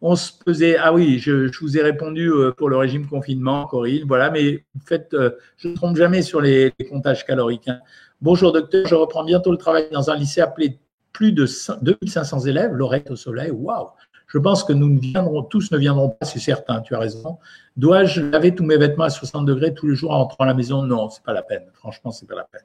[0.00, 0.76] on se pesait.
[0.76, 4.04] Ah oui, je, vous ai répondu euh, pour le régime confinement, Corinne.
[4.06, 7.68] Voilà, mais en euh, je ne trompe jamais sur les, les comptages caloriques.
[7.68, 7.80] Hein.
[8.22, 10.78] Bonjour docteur, je reprends bientôt le travail dans un lycée appelé
[11.10, 11.46] plus de
[11.80, 13.86] 2500 élèves, l'oreille au soleil, waouh
[14.26, 17.38] Je pense que nous ne viendrons, tous ne viendront pas, c'est certain, tu as raison.
[17.78, 20.52] Dois-je laver tous mes vêtements à 60 degrés tous les jours en rentrant à la
[20.52, 20.82] maison?
[20.82, 21.62] Non, c'est pas la peine.
[21.72, 22.60] Franchement, c'est pas la peine.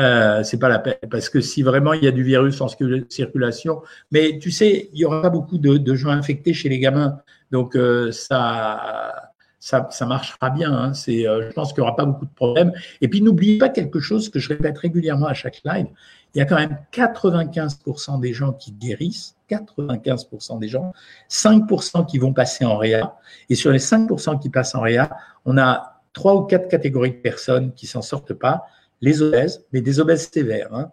[0.00, 2.66] Euh, c'est pas la peine parce que si vraiment il y a du virus en
[2.66, 7.20] circulation, mais tu sais, il y aura beaucoup de, gens infectés chez les gamins,
[7.52, 9.27] donc euh, ça,
[9.58, 10.72] ça, marchera bien.
[10.72, 10.92] Hein.
[11.08, 12.72] Euh, je pense qu'il y aura pas beaucoup de problèmes.
[13.00, 15.86] Et puis n'oubliez pas quelque chose que je répète régulièrement à chaque live,
[16.34, 20.92] il y a quand même 95% des gens qui guérissent, 95% des gens,
[21.30, 23.16] 5% qui vont passer en réa.
[23.48, 25.10] Et sur les 5% qui passent en réa,
[25.44, 28.66] on a trois ou quatre catégories de personnes qui s'en sortent pas.
[29.00, 30.74] Les obèses, mais des obèses sévères.
[30.74, 30.90] Hein.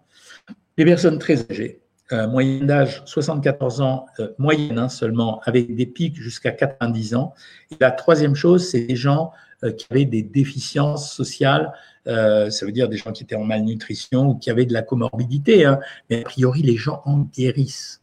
[0.77, 5.85] Les personnes très âgées, euh, moyenne d'âge 74 ans, euh, moyenne hein, seulement, avec des
[5.85, 7.33] pics jusqu'à 90 ans.
[7.71, 9.31] Et la troisième chose, c'est des gens
[9.63, 11.73] euh, qui avaient des déficiences sociales
[12.07, 14.81] euh, ça veut dire des gens qui étaient en malnutrition ou qui avaient de la
[14.81, 15.65] comorbidité.
[15.65, 15.79] Hein.
[16.09, 18.01] Mais a priori, les gens en guérissent.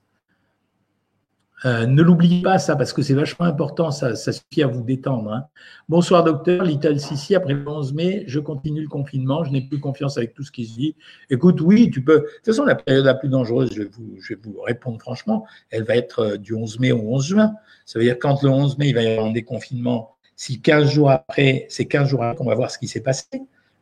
[1.65, 4.83] Euh, ne l'oubliez pas ça parce que c'est vachement important, ça, ça, suffit à vous
[4.83, 5.33] détendre.
[5.33, 5.45] Hein.
[5.89, 9.79] Bonsoir docteur, Little Sissi, après le 11 mai, je continue le confinement, je n'ai plus
[9.79, 10.97] confiance avec tout ce qui se dit.
[11.31, 12.21] Écoute, oui, tu peux.
[12.21, 15.01] De toute façon, la période la plus dangereuse, je vais vous, je vais vous répondre
[15.01, 17.53] franchement, elle va être euh, du 11 mai au 11 juin.
[17.87, 20.91] Ça veut dire quand le 11 mai, il va y avoir un déconfinement, si 15
[20.91, 23.27] jours après, c'est 15 jours après qu'on va voir ce qui s'est passé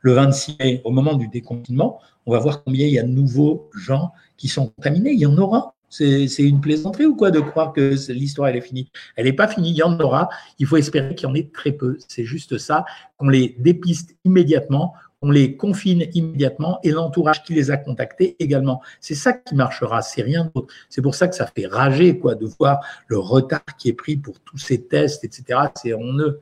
[0.00, 3.08] le 26 mai, au moment du déconfinement, on va voir combien il y a de
[3.08, 5.12] nouveaux gens qui sont contaminés.
[5.12, 5.74] Il y en aura.
[5.90, 8.90] C'est une plaisanterie ou quoi de croire que l'histoire elle est finie?
[9.16, 10.28] Elle n'est pas finie, il y en aura.
[10.58, 11.98] Il faut espérer qu'il y en ait très peu.
[12.08, 12.84] C'est juste ça,
[13.18, 18.80] qu'on les dépiste immédiatement, qu'on les confine immédiatement et l'entourage qui les a contactés également.
[19.00, 20.72] C'est ça qui marchera, c'est rien d'autre.
[20.88, 24.16] C'est pour ça que ça fait rager quoi de voir le retard qui est pris
[24.16, 25.60] pour tous ces tests, etc.
[25.74, 26.38] C'est on ne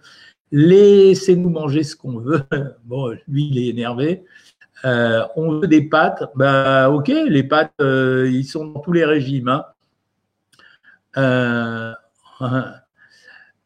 [0.53, 2.43] laissez-nous manger ce qu'on veut.
[2.85, 4.25] Bon, lui, il est énervé.
[4.85, 6.25] Euh, on veut des pâtes.
[6.35, 9.49] Bah, ok, les pâtes, euh, ils sont dans tous les régimes.
[9.49, 9.65] Hein.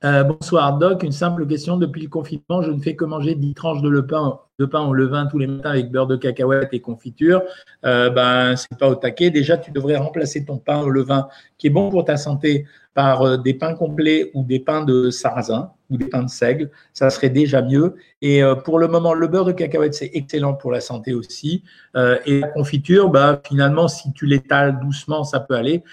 [0.05, 1.77] Euh, bonsoir Doc, une simple question.
[1.77, 5.39] Depuis le confinement, je ne fais que manger 10 tranches de pain, au levain tous
[5.39, 7.41] les matins avec beurre de cacahuète et confiture.
[7.85, 9.31] ben, c'est pas au taquet.
[9.31, 13.39] Déjà, tu devrais remplacer ton pain au levain, qui est bon pour ta santé, par
[13.39, 17.31] des pains complets ou des pains de sarrasin ou des pains de seigle, ça serait
[17.31, 17.95] déjà mieux.
[18.21, 21.63] Et euh, pour le moment, le beurre de cacahuète, c'est excellent pour la santé aussi.
[21.97, 25.85] Euh, et la confiture, bah, finalement, si tu l'étales doucement, ça peut aller.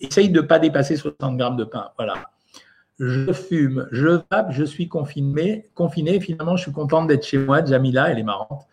[0.00, 1.90] Essaye de ne pas dépasser 60 grammes de pain.
[1.96, 2.14] Voilà.
[2.98, 5.70] Je fume, je vape, je suis confiné.
[5.74, 7.64] Confiné, finalement, je suis contente d'être chez moi.
[7.64, 8.66] Jamila, elle est marrante.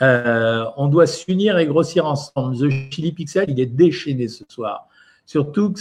[0.00, 2.56] on doit s'unir et grossir ensemble.
[2.56, 4.88] The Chili Pixel, il est déchaîné ce soir.
[5.26, 5.80] Surtout que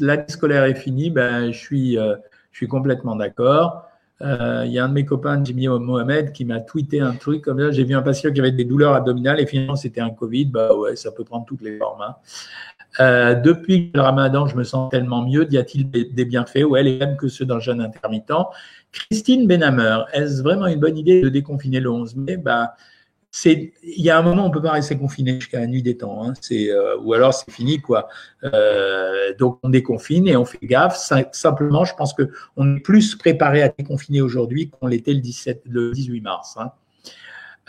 [0.00, 2.16] l'année scolaire est finie, ben, je, suis, euh,
[2.56, 3.84] je suis complètement d'accord.
[4.22, 7.42] Euh, il y a un de mes copains, Jimmy Mohamed, qui m'a tweeté un truc
[7.42, 7.70] comme ça.
[7.70, 10.46] J'ai vu un patient qui avait des douleurs abdominales et finalement c'était un Covid.
[10.46, 12.00] Bah ouais, ça peut prendre toutes les formes.
[12.00, 12.14] Hein.
[13.00, 15.46] Euh, depuis le ramadan, je me sens tellement mieux.
[15.52, 16.64] Y a-t-il des, bienfaits?
[16.64, 18.32] Ouais, les mêmes que ceux d'un jeûne intermittent.
[18.90, 22.38] Christine Benhammer, est-ce vraiment une bonne idée de déconfiner le 11 mai?
[22.38, 22.74] Bah,
[23.44, 26.24] il y a un moment, on peut pas rester confiné jusqu'à la nuit des temps.
[26.24, 26.32] Hein.
[26.40, 28.08] c'est, euh, ou alors c'est fini, quoi.
[28.44, 30.96] Euh, donc on déconfine et on fait gaffe.
[31.32, 35.62] Simplement, je pense que on est plus préparé à déconfiner aujourd'hui qu'on l'était le 17,
[35.68, 36.56] le 18 mars.
[36.56, 36.72] Hein.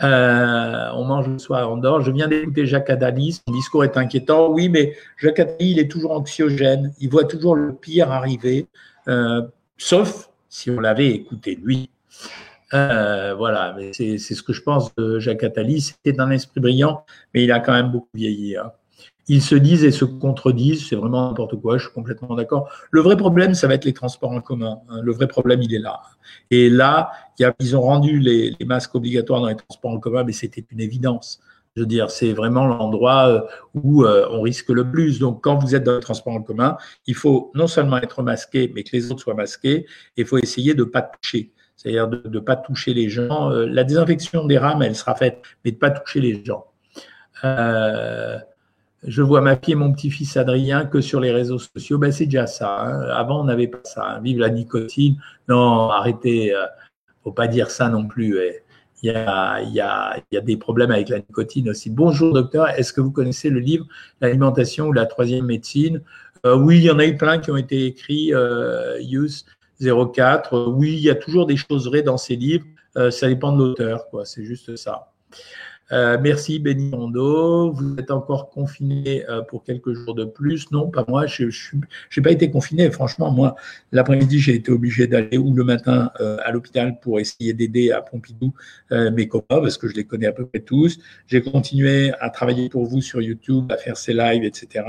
[0.00, 2.00] Euh, on mange le soir, on dort.
[2.00, 4.50] Je viens d'écouter Jacques Attali, son discours est inquiétant.
[4.50, 6.94] Oui, mais Jacques Attali, il est toujours anxiogène.
[7.00, 8.66] Il voit toujours le pire arriver,
[9.76, 11.90] sauf si on l'avait écouté lui.
[12.74, 15.80] Euh, voilà, mais c'est ce que je pense de Jacques Attali.
[15.80, 17.04] C'était un esprit brillant,
[17.34, 18.56] mais il a quand même beaucoup vieilli.
[18.56, 18.72] Hein.
[19.30, 22.70] Ils se disent et se contredisent, c'est vraiment n'importe quoi, je suis complètement d'accord.
[22.90, 24.80] Le vrai problème, ça va être les transports en commun.
[24.88, 25.00] Hein.
[25.02, 26.00] Le vrai problème, il est là.
[26.50, 27.12] Et là,
[27.60, 31.40] ils ont rendu les, masques obligatoires dans les transports en commun, mais c'était une évidence.
[31.76, 33.40] Je veux dire, c'est vraiment l'endroit euh,
[33.74, 35.18] où euh, on risque le plus.
[35.18, 38.72] Donc, quand vous êtes dans le transport en commun, il faut non seulement être masqué,
[38.74, 39.86] mais que les autres soient masqués.
[40.16, 43.52] Et il faut essayer de ne pas toucher c'est-à-dire de ne pas toucher les gens.
[43.52, 46.66] Euh, la désinfection des rames, elle sera faite, mais de ne pas toucher les gens.
[47.44, 48.36] Euh,
[49.04, 51.98] je vois ma fille et mon petit-fils Adrien que sur les réseaux sociaux.
[51.98, 52.80] Ben, c'est déjà ça.
[52.80, 53.02] Hein.
[53.10, 54.04] Avant, on n'avait pas ça.
[54.04, 54.20] Hein.
[54.20, 55.22] Vive la nicotine.
[55.48, 56.52] Non, arrêtez.
[56.52, 56.66] Euh,
[57.22, 58.40] faut pas dire ça non plus.
[59.04, 61.90] Il y, a, des problèmes avec la nicotine aussi.
[61.90, 63.86] Bonjour docteur, est-ce que vous connaissez le livre
[64.20, 66.02] L'alimentation ou la troisième médecine?
[66.44, 68.32] Oui, il y en a eu plein qui ont été écrits.
[69.00, 69.44] Use
[69.80, 70.68] 04.
[70.68, 72.66] Oui, il y a toujours des choses vraies dans ces livres.
[72.96, 74.24] Euh, ça dépend de l'auteur, quoi.
[74.24, 75.12] C'est juste ça.
[75.90, 77.72] Euh, merci Benny Rondo.
[77.72, 81.26] Vous êtes encore confiné euh, pour quelques jours de plus Non, pas moi.
[81.26, 82.90] Je n'ai pas été confiné.
[82.90, 83.56] Franchement, moi,
[83.92, 88.02] l'après-midi, j'ai été obligé d'aller ou le matin euh, à l'hôpital pour essayer d'aider à
[88.02, 88.52] Pompidou
[88.90, 90.98] mes copains parce que je les connais à peu près tous.
[91.26, 94.84] J'ai continué à travailler pour vous sur YouTube, à faire ces lives, etc.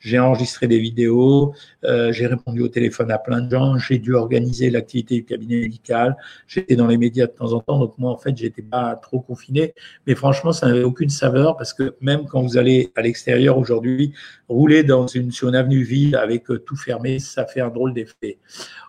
[0.00, 1.54] J'ai enregistré des vidéos.
[1.82, 3.78] j'ai répondu au téléphone à plein de gens.
[3.78, 6.16] J'ai dû organiser l'activité du cabinet médical.
[6.46, 7.78] J'étais dans les médias de temps en temps.
[7.78, 9.74] Donc moi, en fait, j'étais pas trop confiné.
[10.06, 13.58] Mais franchement, franchement, ça n'avait aucune saveur parce que même quand vous allez à l'extérieur
[13.58, 14.12] aujourd'hui,
[14.48, 17.92] rouler dans une, sur une avenue vide avec euh, tout fermé, ça fait un drôle
[17.92, 18.38] d'effet.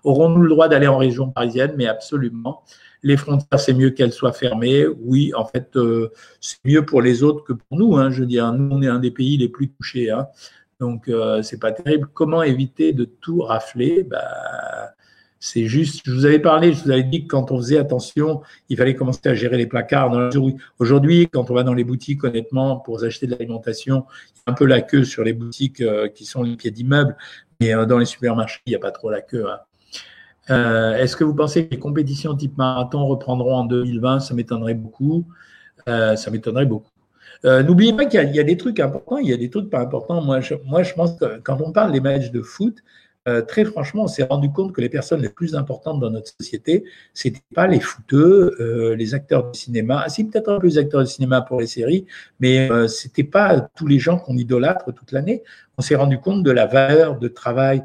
[0.04, 1.74] Aurons-nous le droit d'aller en région parisienne?
[1.76, 2.64] Mais absolument.
[3.02, 4.86] Les frontières, c'est mieux qu'elles soient fermées.
[5.02, 7.98] Oui, en fait, euh, c'est mieux pour les autres que pour nous.
[7.98, 8.12] Hein.
[8.12, 10.12] Je veux dire, nous, on est un des pays les plus touchés.
[10.12, 10.28] Hein.
[10.80, 12.10] Donc, euh, c'est pas terrible.
[12.14, 14.04] Comment éviter de tout rafler?
[14.04, 14.22] Bah,
[15.40, 18.42] c'est juste, je vous avais parlé, je vous avais dit que quand on faisait attention,
[18.68, 20.12] il fallait commencer à gérer les placards.
[20.80, 24.52] Aujourd'hui, quand on va dans les boutiques, honnêtement, pour acheter de l'alimentation, il y a
[24.52, 27.16] un peu la queue sur les boutiques euh, qui sont les pieds d'immeubles,
[27.62, 29.46] mais euh, dans les supermarchés, il n'y a pas trop la queue.
[29.50, 29.60] Hein.
[30.50, 34.74] Euh, est-ce que vous pensez que les compétitions type marathon reprendront en 2020 Ça m'étonnerait
[34.74, 35.26] beaucoup.
[35.88, 36.92] ça m'étonnerait beaucoup.
[37.44, 40.22] N'oubliez pas qu'il y, a des trucs importants, il y a des trucs pas importants.
[40.22, 42.84] Moi, moi, je pense que quand on parle des matchs de foot,
[43.28, 46.32] euh, très franchement, on s'est rendu compte que les personnes les plus importantes dans notre
[46.40, 50.04] société, c'était pas les footeux, euh, les acteurs de cinéma.
[50.06, 52.06] Ah, si peut-être un peu les acteurs de cinéma pour les séries,
[52.40, 55.44] mais euh, c'était pas tous les gens qu'on idolâtre toute l'année.
[55.78, 57.84] On s'est rendu compte de la valeur de travail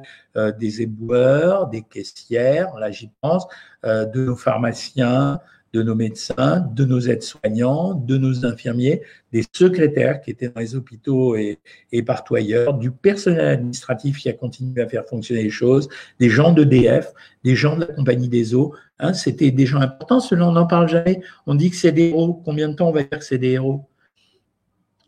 [0.59, 3.47] des éboueurs, des caissières, là j'y pense,
[3.85, 5.39] de nos pharmaciens,
[5.75, 9.03] de nos médecins, de nos aides-soignants, de nos infirmiers,
[9.33, 11.59] des secrétaires qui étaient dans les hôpitaux et,
[12.07, 15.89] partout ailleurs, du personnel administratif qui a continué à faire fonctionner les choses,
[16.21, 17.13] des gens d'EDF,
[17.43, 18.73] des gens de la compagnie des eaux.
[19.01, 21.21] Hein, C'était des gens importants, on n'en parle jamais.
[21.47, 22.41] On dit que c'est des héros.
[22.45, 23.89] Combien de temps on va dire que c'est des héros?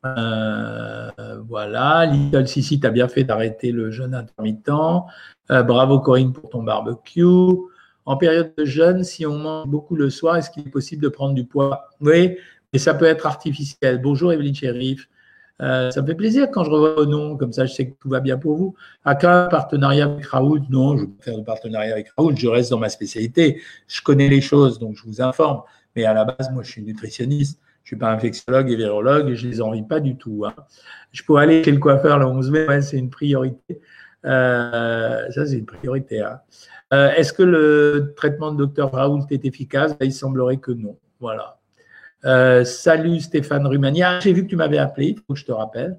[0.05, 1.11] Euh,
[1.49, 4.69] voilà, Little Sissi, tu as bien fait d'arrêter le jeûne intermittent.
[5.53, 7.23] Euh, bravo Corinne pour ton barbecue
[8.07, 11.09] en période de jeûne, si on mange beaucoup le soir, est-ce qu'il est possible de
[11.09, 11.91] prendre du poids?
[12.01, 12.37] Oui,
[12.73, 14.01] mais ça peut être artificiel.
[14.01, 15.09] Bonjour Evelyne Chérif.
[15.61, 17.95] Euh, ça me fait plaisir quand je revois vos noms, comme ça je sais que
[17.99, 18.75] tout va bien pour vous.
[19.05, 20.61] À un partenariat avec Raoult?
[20.71, 23.61] Non, je ne veux pas faire de partenariat avec Raoult, je reste dans ma spécialité.
[23.89, 25.63] Je connais les choses, donc je vous informe.
[25.97, 27.59] Mais à la base, moi, je suis nutritionniste.
[27.83, 30.45] Je ne suis pas infectiologue et virologue et je ne les envie pas du tout.
[30.45, 30.55] Hein.
[31.13, 33.81] Je pourrais aller chez le coiffeur le 11 mai, c'est une priorité.
[34.27, 36.21] Euh, ça, c'est une priorité.
[36.21, 36.41] Hein.
[36.93, 39.97] Euh, est-ce que le traitement de Dr Raoult est efficace?
[40.01, 40.97] Il semblerait que non.
[41.19, 41.59] Voilà.
[42.25, 44.21] Euh, salut Stéphane Rumania.
[44.21, 45.99] J'ai vu que tu m'avais appelé, il faut que je te rappelle.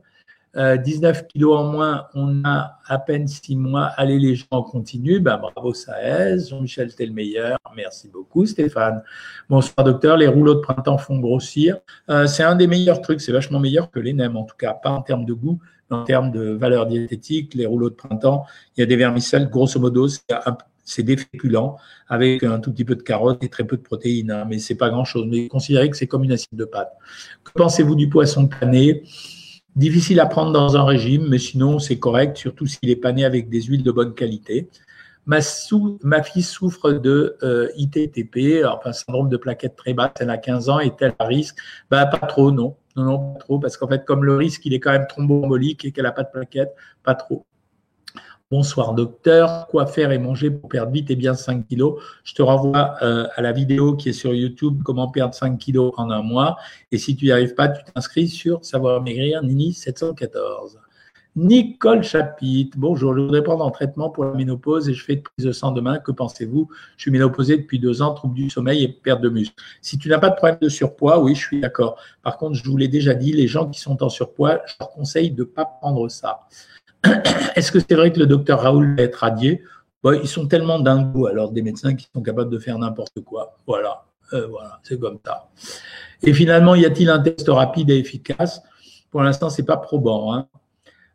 [0.56, 3.92] 19 euh, kilos en moins, on a à peine 6 mois.
[3.96, 5.20] Allez les gens en continu.
[5.20, 6.48] Ben, bravo Saez.
[6.50, 7.60] Jean-Michel, meilleur.
[7.76, 9.04] Merci beaucoup Stéphane.
[9.50, 10.18] Bonsoir docteur.
[10.18, 11.78] Les rouleaux de printemps font grossir.
[12.26, 13.22] c'est un des meilleurs trucs.
[13.22, 14.74] C'est vachement meilleur que les nems en tout cas.
[14.74, 15.60] Pas en termes de goût,
[15.90, 17.54] en termes de valeur diététique.
[17.54, 19.50] Les rouleaux de printemps, il y a des vermicelles.
[19.50, 20.08] Grosso modo,
[20.84, 21.78] c'est des féculents
[22.08, 24.76] avec un tout petit peu de carottes et très peu de protéines, hein, mais c'est
[24.76, 25.26] pas grand-chose.
[25.30, 26.94] Mais considérez que c'est comme une assiette de pâte.
[27.44, 29.04] Que pensez-vous du poisson pané?
[29.76, 33.48] Difficile à prendre dans un régime, mais sinon c'est correct, surtout s'il est pané avec
[33.50, 34.70] des huiles de bonne qualité.
[35.28, 35.40] Ma,
[36.04, 40.70] ma fille souffre de euh, ITTP, enfin syndrome de plaquette très basse, elle a 15
[40.70, 41.58] ans, est-elle à risque?
[41.92, 42.78] Bah, Pas trop, non.
[42.96, 45.84] Non, non, pas trop, parce qu'en fait, comme le risque, il est quand même thromboembolique
[45.84, 46.74] et qu'elle n'a pas de plaquette,
[47.04, 47.46] pas trop.
[48.50, 52.02] Bonsoir docteur, quoi faire et manger pour perdre vite et bien 5 kilos?
[52.24, 55.92] Je te renvoie euh, à la vidéo qui est sur YouTube, comment perdre 5 kilos
[55.98, 56.56] en un mois.
[56.94, 60.80] Et si tu n'y arrives pas, tu t'inscris sur Savoir Maigrir Nini 714.
[61.38, 65.22] Nicole Chapit, bonjour, je voudrais prendre un traitement pour la ménopause et je fais de
[65.22, 66.00] prise de sang demain.
[66.00, 66.68] Que pensez-vous?
[66.98, 69.54] Je suis ménopausée depuis deux ans, trouble du sommeil et perte de muscle.
[69.84, 72.00] Si tu n'as pas de problème de surpoids, oui, je suis d'accord.
[72.24, 74.90] Par contre, je vous l'ai déjà dit, les gens qui sont en surpoids, je leur
[74.90, 76.48] conseille de ne pas prendre ça.
[77.56, 79.62] Est-ce que c'est vrai que le docteur Raoul va être radié?
[80.06, 83.56] Ils sont tellement dingos, alors des médecins qui sont capables de faire n'importe quoi.
[83.68, 85.50] Voilà, euh, voilà c'est comme ça.
[86.24, 88.64] Et finalement, y a-t-il un test rapide et efficace?
[89.12, 90.34] Pour l'instant, c'est pas probant.
[90.34, 90.48] Hein.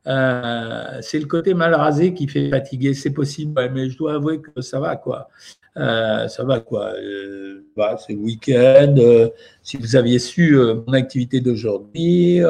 [0.07, 2.95] Euh, c'est le côté mal rasé qui fait fatiguer.
[2.95, 5.29] C'est possible, mais je dois avouer que ça va, quoi.
[5.79, 6.93] Euh, ça va quoi.
[6.97, 8.95] Euh, bah, c'est le week-end.
[9.63, 12.41] Si vous aviez su mon activité d'aujourd'hui,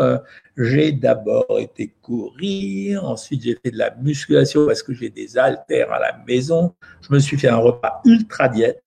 [0.56, 5.92] j'ai d'abord été courir, ensuite j'ai fait de la musculation parce que j'ai des haltères
[5.92, 6.74] à la maison.
[7.00, 8.82] Je me suis fait un repas ultra diète.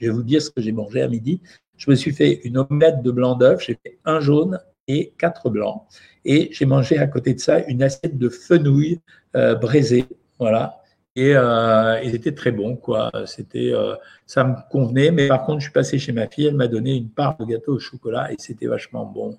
[0.00, 1.40] Je vais vous dire ce que j'ai mangé à midi.
[1.76, 3.64] Je me suis fait une omelette de blanc d'œuf.
[3.66, 5.86] J'ai fait un jaune et quatre blancs.
[6.24, 9.00] Et j'ai mangé à côté de ça une assiette de fenouil
[9.34, 10.06] braisé.
[10.38, 10.80] Voilà,
[11.16, 13.10] et, euh, il était très bon, quoi.
[13.26, 13.94] C'était, euh,
[14.26, 16.94] ça me convenait, mais par contre, je suis passé chez ma fille, elle m'a donné
[16.94, 19.36] une part de gâteau au chocolat et c'était vachement bon.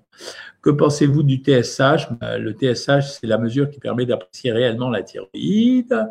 [0.60, 5.02] Que pensez-vous du TSH ben, Le TSH, c'est la mesure qui permet d'apprécier réellement la
[5.02, 6.08] thyroïde.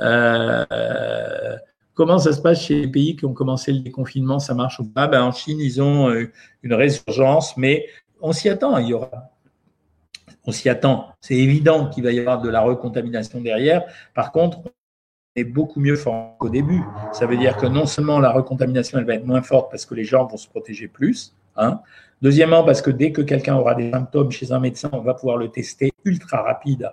[0.00, 1.56] Euh,
[1.94, 4.38] comment ça se passe chez les pays qui ont commencé le déconfinement?
[4.38, 5.08] Ça marche ou pas?
[5.08, 6.30] Ben, En Chine, ils ont euh,
[6.62, 7.86] une résurgence, mais
[8.20, 8.78] on s'y attend.
[8.78, 9.31] Il y aura
[10.44, 11.08] on s'y attend.
[11.20, 13.84] C'est évident qu'il va y avoir de la recontamination derrière.
[14.14, 14.62] Par contre,
[15.34, 16.82] est beaucoup mieux fort qu'au début.
[17.12, 19.94] Ça veut dire que non seulement la recontamination elle va être moins forte parce que
[19.94, 21.34] les gens vont se protéger plus.
[21.56, 21.80] Hein.
[22.20, 25.38] Deuxièmement, parce que dès que quelqu'un aura des symptômes chez un médecin, on va pouvoir
[25.38, 26.90] le tester ultra rapide.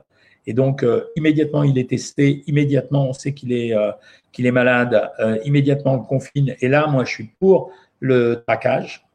[0.48, 3.92] Et donc, euh, immédiatement, il est testé, immédiatement, on sait qu'il est, euh,
[4.38, 6.56] est malade, euh, immédiatement, on le confine.
[6.62, 9.06] Et là, moi, je suis pour le traquage,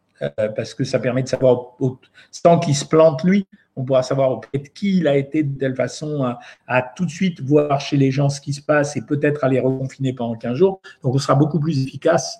[0.54, 1.76] parce que ça permet de savoir,
[2.30, 3.46] sans qu'il se plante lui,
[3.76, 7.10] on pourra savoir auprès de qui il a été de telle façon à, tout de
[7.10, 10.56] suite voir chez les gens ce qui se passe et peut-être aller reconfiner pendant 15
[10.56, 10.80] jours.
[11.02, 12.38] Donc, on sera beaucoup plus efficace.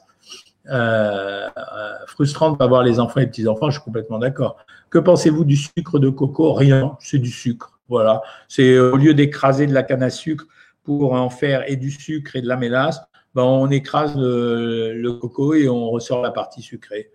[0.71, 4.57] Euh, euh, frustrant de pas voir les enfants et les petits-enfants, je suis complètement d'accord.
[4.89, 6.55] Que pensez-vous du sucre de coco?
[6.55, 7.79] Rien, c'est du sucre.
[7.89, 8.23] Voilà.
[8.49, 10.47] C'est au lieu d'écraser de la canne à sucre
[10.83, 13.01] pour en faire et du sucre et de la mélasse,
[13.35, 17.11] ben on écrase le coco et on ressort la partie sucrée.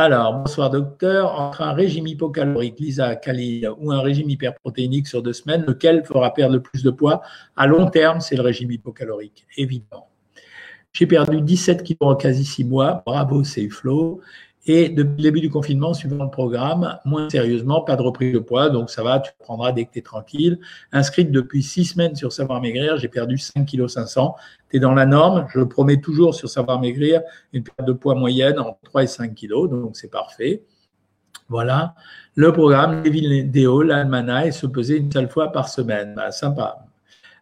[0.00, 1.32] Alors, bonsoir docteur.
[1.40, 6.32] Entre un régime hypocalorique, Lisa Kali, ou un régime hyperprotéinique sur deux semaines, lequel fera
[6.32, 7.20] perdre le plus de poids
[7.56, 10.08] À long terme, c'est le régime hypocalorique, évidemment.
[10.92, 13.02] J'ai perdu 17 kg en quasi six mois.
[13.06, 14.20] Bravo, c'est Flo.
[14.66, 18.38] Et depuis le début du confinement, suivant le programme, moins sérieusement, pas de reprise de
[18.38, 20.58] poids, donc ça va, tu prendras dès que tu es tranquille.
[20.92, 24.36] Inscrite depuis six semaines sur Savoir Maigrir, j'ai perdu 5 kg 500.
[24.70, 28.14] Tu es dans la norme, je promets toujours sur Savoir Maigrir, une perte de poids
[28.14, 30.64] moyenne entre 3 et 5 kg, donc c'est parfait.
[31.48, 31.94] Voilà.
[32.34, 36.14] Le programme, les vidéos, l'almanach et se peser une seule fois par semaine.
[36.14, 36.84] Bah, sympa.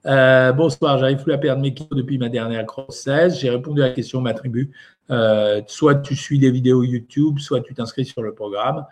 [0.06, 3.40] Euh, bonsoir, j'arrive plus à perdre mes kilos depuis ma dernière grossesse.
[3.40, 4.70] J'ai répondu à la question de ma tribu.
[5.10, 8.84] Euh, soit tu suis des vidéos YouTube, soit tu t'inscris sur le programme.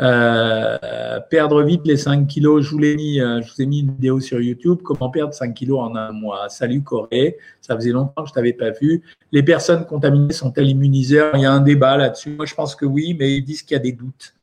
[0.00, 4.20] Euh, perdre vite les 5 kilos, je vous, mis, je vous ai mis une vidéo
[4.20, 6.48] sur YouTube, comment perdre 5 kilos en un mois.
[6.48, 9.02] Salut Corée, ça faisait longtemps que je t'avais pas vu.
[9.30, 12.30] Les personnes contaminées sont-elles immunisées Il y a un débat là-dessus.
[12.30, 14.34] Moi, je pense que oui, mais ils disent qu'il y a des doutes.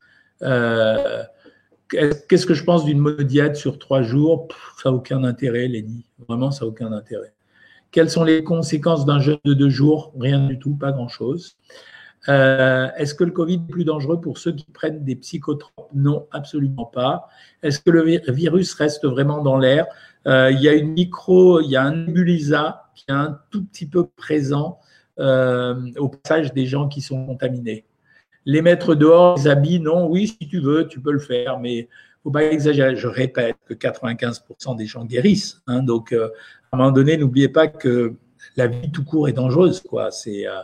[0.43, 1.23] Euh,
[1.89, 4.47] Qu'est-ce que je pense d'une monodiète sur trois jours?
[4.81, 6.05] Ça n'a aucun intérêt, Lenny.
[6.27, 7.33] Vraiment, ça n'a aucun intérêt.
[7.91, 10.13] Quelles sont les conséquences d'un jeûne de deux jours?
[10.19, 11.57] Rien du tout, pas grand-chose.
[12.27, 15.89] Euh, est-ce que le Covid est plus dangereux pour ceux qui prennent des psychotropes?
[15.93, 17.29] Non, absolument pas.
[17.63, 19.87] Est-ce que le virus reste vraiment dans l'air?
[20.27, 23.63] Euh, Il y a une micro, il y a un nebulisa qui est un tout
[23.63, 24.79] petit peu présent
[25.19, 27.85] euh, au passage des gens qui sont contaminés.
[28.45, 31.87] Les mettre dehors, les habits, non, oui, si tu veux, tu peux le faire, mais
[32.31, 32.95] pas exagérer.
[32.95, 35.61] Je répète que 95% des gens guérissent.
[35.67, 36.29] Hein, donc, euh,
[36.71, 38.13] à un moment donné, n'oubliez pas que
[38.55, 39.83] la vie tout court est dangereuse.
[39.93, 40.61] Euh,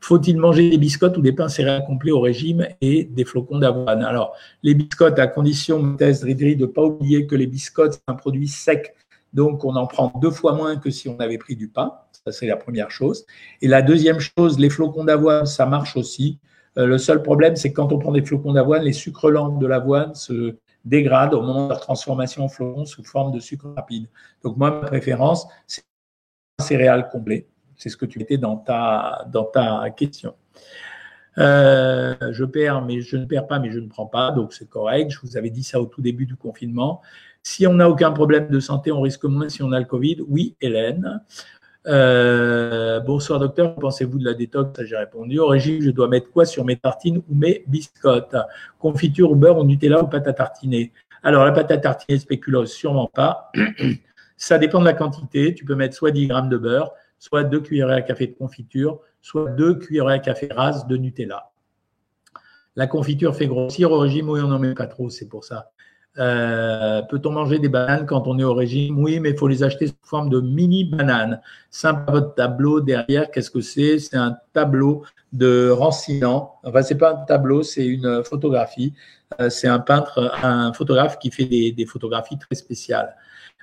[0.00, 4.02] faut-il manger des biscottes ou des pains céréales complets au régime et des flocons d'avoine?
[4.02, 8.14] Alors, les biscottes, à condition, thèse de ne pas oublier que les biscottes, c'est un
[8.14, 8.94] produit sec.
[9.32, 11.92] Donc, on en prend deux fois moins que si on avait pris du pain.
[12.24, 13.26] Ça, c'est la première chose.
[13.60, 16.38] Et la deuxième chose, les flocons d'avoine, ça marche aussi.
[16.78, 19.48] Euh, le seul problème, c'est que quand on prend des flocons d'avoine, les sucres lents
[19.48, 23.72] de l'avoine se dégradent au moment de leur transformation en flocons sous forme de sucre
[23.74, 24.08] rapide.
[24.42, 25.84] Donc moi, ma préférence, c'est
[26.60, 27.48] céréales comblé.
[27.76, 30.34] C'est ce que tu mettais dans ta, dans ta question.
[31.38, 34.68] Euh, je perds, mais je ne perds pas, mais je ne prends pas, donc c'est
[34.68, 35.10] correct.
[35.10, 37.00] Je vous avais dit ça au tout début du confinement.
[37.42, 40.18] Si on n'a aucun problème de santé, on risque moins si on a le Covid.
[40.28, 41.20] Oui, Hélène.
[41.86, 44.82] Euh, bonsoir docteur, pensez-vous de la détox?
[44.84, 45.38] J'ai répondu.
[45.38, 48.36] Au régime, je dois mettre quoi sur mes tartines ou mes biscottes?
[48.78, 50.92] Confiture ou beurre ou Nutella ou pâte à tartiner?
[51.22, 53.52] Alors la pâte à tartiner spéculoos, sûrement pas.
[54.36, 55.54] Ça dépend de la quantité.
[55.54, 59.00] Tu peux mettre soit 10 grammes de beurre, soit 2 cuillerées à café de confiture,
[59.20, 61.50] soit 2 cuillerées à café rase de Nutella.
[62.76, 65.70] La confiture fait grossir au régime, oui, on n'en met pas trop, c'est pour ça.
[66.18, 68.98] Euh, peut-on manger des bananes quand on est au régime?
[68.98, 71.40] Oui, mais il faut les acheter sous forme de mini bananes.
[71.70, 73.98] Simple votre tableau derrière, qu'est-ce que c'est?
[73.98, 76.52] C'est un tableau de Rancinan.
[76.62, 78.92] Enfin, c'est pas un tableau, c'est une photographie.
[79.40, 83.16] Euh, c'est un peintre, un photographe qui fait des, des photographies très spéciales.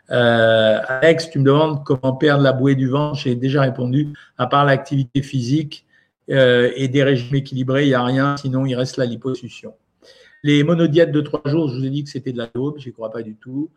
[0.10, 3.18] Euh, Alex, tu me demandes comment perdre la bouée du ventre.
[3.18, 4.10] J'ai déjà répondu.
[4.38, 5.86] À part l'activité physique
[6.30, 8.36] euh, et des régimes équilibrés, il n'y a rien.
[8.36, 9.74] Sinon, il reste la liposuction.
[10.44, 12.94] Les monodiètes de trois jours, je vous ai dit que c'était de la je n'y
[12.94, 13.70] crois pas du tout.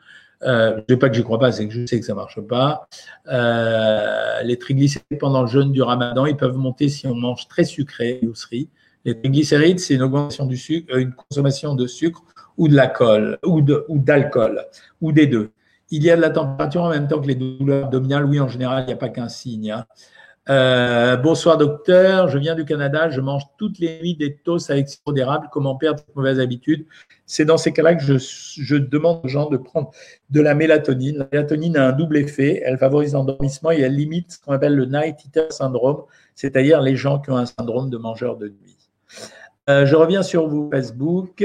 [0.42, 2.40] Euh, je ne pas que je crois pas, c'est que je sais que ça marche
[2.40, 2.88] pas.
[3.28, 7.64] Euh, les triglycérides pendant le jeûne du ramadan, ils peuvent monter si on mange très
[7.64, 8.20] sucré,
[9.04, 12.22] Les triglycérides, c'est une augmentation du sucre, euh, une consommation de sucre
[12.56, 13.60] ou de l'alcool, ou
[13.98, 14.64] d'alcool,
[15.00, 15.50] ou, ou des deux.
[15.90, 18.24] Il y a de la température en même temps que les douleurs abdominales.
[18.24, 19.70] Oui, en général, il n'y a pas qu'un signe.
[19.70, 19.84] Hein.
[20.50, 24.90] Euh, bonsoir docteur, je viens du Canada, je mange toutes les nuits des toasts avec
[24.90, 25.48] sirop d'érable.
[25.50, 26.84] Comment perdre cette mauvaise habitude?
[27.24, 29.90] C'est dans ces cas-là que je, demande aux gens de prendre
[30.28, 31.16] de la mélatonine.
[31.18, 34.76] La mélatonine a un double effet, elle favorise l'endormissement et elle limite ce qu'on appelle
[34.76, 36.02] le night eater syndrome,
[36.34, 38.76] c'est-à-dire les gens qui ont un syndrome de mangeur de nuit.
[39.70, 41.42] Euh, je reviens sur vous Facebook.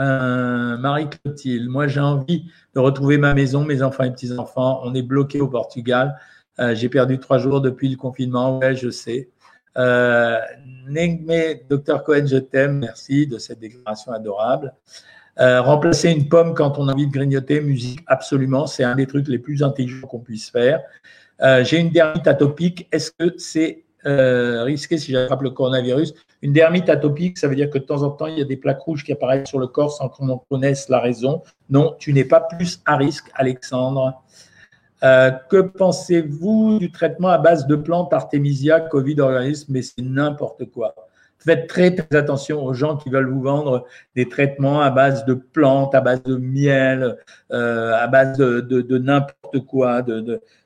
[0.00, 4.80] Euh, Marie-Clotilde, moi j'ai envie de retrouver ma maison, mes enfants et petits-enfants.
[4.84, 6.18] On est bloqué au Portugal.
[6.60, 8.58] Euh, j'ai perdu trois jours depuis le confinement.
[8.58, 9.28] Ouais, je sais.
[9.76, 10.38] Euh,
[11.68, 12.78] docteur Cohen, je t'aime.
[12.78, 14.74] Merci de cette déclaration adorable.
[15.40, 18.66] Euh, remplacer une pomme quand on a envie de grignoter, musique, absolument.
[18.66, 20.80] C'est un des trucs les plus intelligents qu'on puisse faire.
[21.42, 22.88] Euh, j'ai une dermite atopique.
[22.92, 26.14] Est-ce que c'est risqué si j'attrape le coronavirus?
[26.42, 28.58] Une dermite atopique, ça veut dire que de temps en temps, il y a des
[28.58, 31.42] plaques rouges qui apparaissent sur le corps sans qu'on en connaisse la raison.
[31.70, 34.22] Non, tu n'es pas plus à risque, Alexandre.
[35.04, 40.64] Euh, que pensez-vous du traitement à base de plantes Artemisia, Covid, organisme Mais c'est n'importe
[40.70, 40.94] quoi.
[41.38, 43.84] Faites très, très attention aux gens qui veulent vous vendre
[44.16, 47.18] des traitements à base de plantes, à base de miel,
[47.52, 50.02] euh, à base de, n'importe quoi.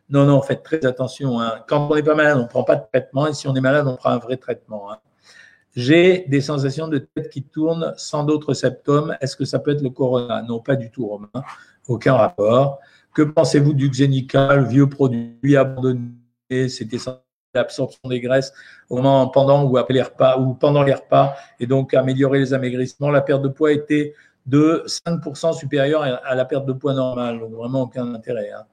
[0.08, 1.40] Non, non, faites très attention.
[1.40, 1.64] Hein.
[1.66, 3.26] Quand on n'est pas malade, on ne prend pas de traitement.
[3.26, 4.92] Et si on est malade, on prend un vrai traitement.
[4.92, 4.98] Hein.
[5.74, 9.16] J'ai des sensations de tête qui tournent sans d'autres symptômes.
[9.20, 10.42] Est-ce que ça peut être le corona?
[10.42, 11.28] Non, pas du tout, Romain.
[11.88, 12.78] Aucun rapport.
[13.18, 16.68] Que pensez-vous du Xenica, le vieux produit abandonné?
[16.68, 16.98] C'était
[17.52, 18.52] l'absorption des graisses
[18.88, 22.54] au moment pendant ou après les repas ou pendant les repas et donc améliorer les
[22.54, 23.10] amaigrissements.
[23.10, 24.14] La perte de poids était
[24.46, 28.52] de 5% supérieure à la perte de poids normale, donc vraiment aucun intérêt.
[28.52, 28.66] Hein.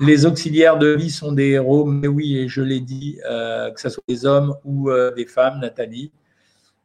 [0.00, 3.78] Les auxiliaires de vie sont des héros, mais oui, et je l'ai dit, euh, que
[3.78, 6.12] ce soit des hommes ou euh, des femmes, Nathalie.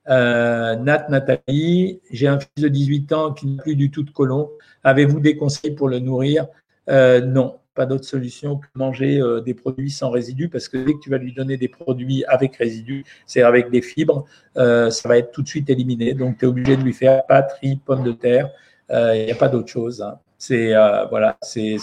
[0.09, 4.11] Euh, Nat, Nathalie, j'ai un fils de 18 ans qui n'a plus du tout de
[4.11, 4.49] colon.
[4.83, 6.47] Avez-vous des conseils pour le nourrir?
[6.89, 10.93] Euh, non, pas d'autre solution que manger euh, des produits sans résidus parce que dès
[10.93, 14.25] que tu vas lui donner des produits avec résidus, c'est-à-dire avec des fibres,
[14.57, 16.13] euh, ça va être tout de suite éliminé.
[16.13, 18.49] Donc, tu es obligé de lui faire pâte, riz, pommes de terre.
[18.89, 20.01] Il n'y a pas d'autre chose.
[20.01, 20.17] Hein.
[20.37, 20.71] C'est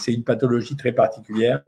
[0.09, 1.62] une pathologie très particulière.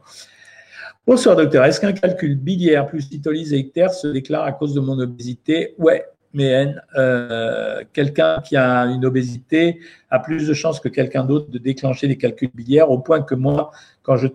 [1.07, 4.99] Bonsoir docteur, est-ce qu'un calcul biliaire plus litolyse et se déclare à cause de mon
[4.99, 5.75] obésité?
[5.79, 6.05] Ouais,
[6.37, 9.81] mais euh, quelqu'un qui a une obésité
[10.11, 13.35] a plus de chances que quelqu'un d'autre de déclencher des calculs biliaires, au point que
[13.35, 13.71] moi,
[14.03, 14.29] quand je,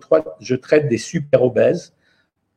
[0.54, 1.94] traite des super obèses,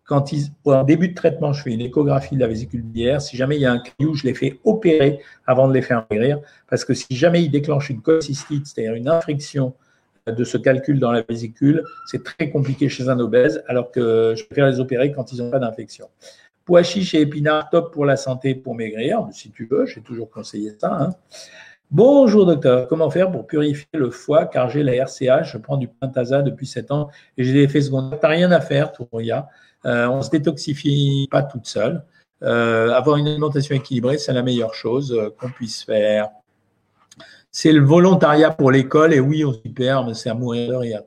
[0.04, 3.22] quand ils, en début de traitement, je fais une échographie de la vésicule biliaire.
[3.22, 6.08] Si jamais il y a un caillou, je les fais opérer avant de les faire
[6.10, 6.40] guérir.
[6.68, 9.76] Parce que si jamais ils déclenchent une cholcystite, c'est-à-dire une infection
[10.26, 14.44] de ce calcul dans la vésicule, c'est très compliqué chez un obèse, alors que je
[14.46, 16.10] préfère les opérer quand ils n'ont pas d'infection.
[16.66, 20.32] Pois chiches et épinards, top pour la santé, pour maigrir, si tu veux, j'ai toujours
[20.32, 20.92] conseillé ça.
[20.92, 21.10] Hein.
[21.92, 24.48] Bonjour docteur, comment faire pour purifier le foie?
[24.48, 27.82] Car j'ai la RCH, je prends du Pentasa depuis 7 ans et j'ai des effets
[27.82, 28.20] secondaires.
[28.20, 29.48] T'as rien à faire, Touria.
[29.86, 32.04] Euh, on ne se détoxifie pas toute seule.
[32.42, 36.30] Euh, avoir une alimentation équilibrée, c'est la meilleure chose euh, qu'on puisse faire.
[37.52, 40.76] C'est le volontariat pour l'école et oui, on s'y perd, mais c'est à mourir de
[40.76, 41.04] rire.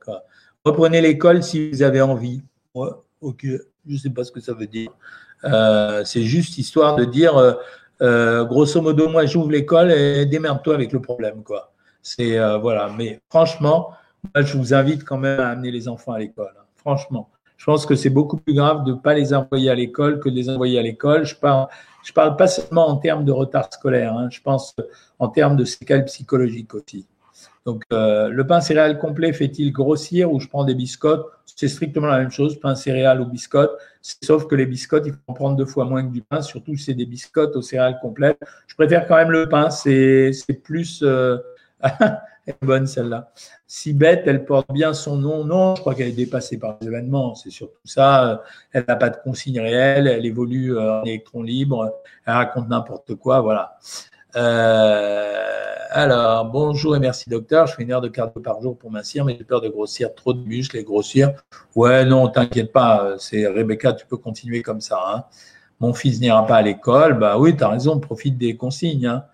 [0.65, 2.43] Reprenez l'école si vous avez envie.
[2.75, 4.91] ok, je ne sais pas ce que ça veut dire.
[5.45, 7.53] Euh, c'est juste histoire de dire, euh,
[8.03, 11.73] euh, grosso modo, moi j'ouvre l'école et démerde-toi avec le problème, quoi.
[12.03, 12.91] C'est voilà.
[12.97, 13.91] Mais franchement,
[14.35, 16.53] moi, je vous invite quand même à amener les enfants à l'école.
[16.59, 16.65] Hein.
[16.77, 20.21] Franchement, Je pense que c'est beaucoup plus grave de ne pas les envoyer à l'école
[20.21, 21.27] que de les envoyer à l'école.
[21.27, 21.69] Je parle,
[22.15, 24.75] parle pas seulement en termes de retard scolaire, hein, je pense
[25.19, 27.07] en termes de séquelles psychologiques aussi.
[27.67, 31.27] Donc, euh, le pain céréal complet fait-il grossir ou je prends des biscottes?
[31.45, 35.19] C'est strictement la même chose, pain céréal ou biscottes, sauf que les biscottes, il faut
[35.27, 37.99] en prendre deux fois moins que du pain, surtout si c'est des biscottes aux céréales
[38.01, 38.39] complètes.
[38.67, 40.33] Je préfère quand même le pain, c'est
[40.63, 41.03] plus.
[41.03, 41.39] Euh...
[41.81, 42.15] elle
[42.47, 43.33] est bonne celle-là.
[43.67, 45.45] Si bête, elle porte bien son nom.
[45.45, 47.35] Non, je crois qu'elle est dépassée par les événements.
[47.35, 48.43] C'est surtout ça.
[48.73, 50.07] Elle n'a pas de consigne réelle.
[50.07, 51.93] Elle évolue euh, en électron libre.
[52.27, 53.41] Elle raconte n'importe quoi.
[53.43, 53.79] Voilà.
[54.37, 57.67] Euh, alors, bonjour et merci docteur.
[57.67, 60.15] Je fais une heure de cardio par jour pour mincir, mais j'ai peur de grossir
[60.15, 61.33] trop de muscles et grossir.
[61.75, 63.17] Ouais, non, t'inquiète pas.
[63.19, 65.01] C'est Rebecca, tu peux continuer comme ça.
[65.07, 65.25] Hein.
[65.81, 67.19] Mon fils n'ira pas à l'école.
[67.19, 69.07] Bah oui, tu as raison, profite des consignes.
[69.07, 69.25] Hein.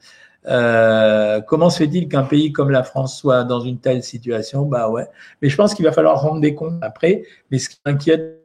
[0.47, 4.63] Euh, comment se fait-il qu'un pays comme la France soit dans une telle situation?
[4.65, 5.09] Bah ouais.
[5.43, 7.25] Mais je pense qu'il va falloir rendre des comptes après.
[7.51, 8.43] Mais ce qui m'inquiète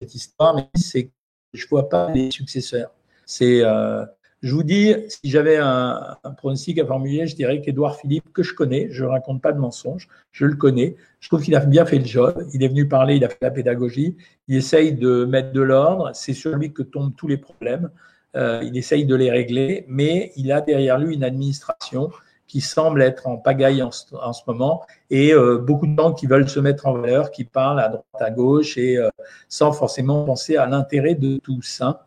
[0.00, 1.10] cette histoire, c'est que
[1.54, 2.90] je vois pas les successeurs.
[3.26, 4.04] C'est euh,
[4.44, 8.52] je vous dis, si j'avais un, pronostic à formuler, je dirais qu'Edouard Philippe, que je
[8.52, 11.86] connais, je ne raconte pas de mensonges, je le connais, je trouve qu'il a bien
[11.86, 14.18] fait le job, il est venu parler, il a fait la pédagogie,
[14.48, 17.88] il essaye de mettre de l'ordre, c'est sur lui que tombent tous les problèmes,
[18.36, 22.10] euh, il essaye de les régler, mais il a derrière lui une administration
[22.46, 26.50] qui semble être en pagaille en, ce moment et euh, beaucoup de gens qui veulent
[26.50, 29.08] se mettre en valeur, qui parlent à droite, à gauche et euh,
[29.48, 31.80] sans forcément penser à l'intérêt de tous.
[31.80, 31.98] Hein.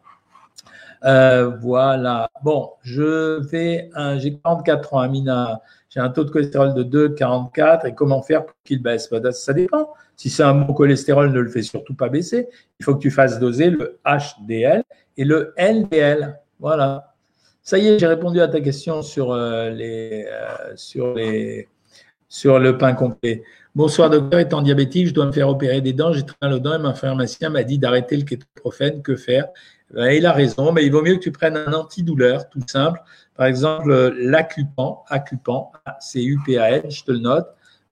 [1.04, 2.30] Euh, voilà.
[2.44, 5.62] Bon, je vais, j'ai 44 ans, Amina.
[5.90, 9.10] J'ai un taux de cholestérol de 2,44 et comment faire pour qu'il baisse?
[9.10, 9.90] Bah, Ça dépend.
[10.16, 12.50] Si c'est un bon cholestérol, ne le fais surtout pas baisser.
[12.80, 14.84] Il faut que tu fasses doser le HDL
[15.16, 16.40] et le LDL.
[16.60, 17.14] Voilà.
[17.62, 23.44] Ça y est, j'ai répondu à ta question sur, euh, euh, sur le pain complet.
[23.78, 26.58] Bonsoir docteur, étant diabétique, je dois me faire opérer des dents, j'ai très mal aux
[26.58, 29.04] dents et ma pharmacien m'a dit d'arrêter le kétoprophène.
[29.04, 29.50] Que faire?
[29.94, 33.00] Ben, il a raison, mais il vaut mieux que tu prennes un antidouleur, tout simple.
[33.36, 37.46] Par exemple, l'acupan, acupan, c'est UPAN, je te le note.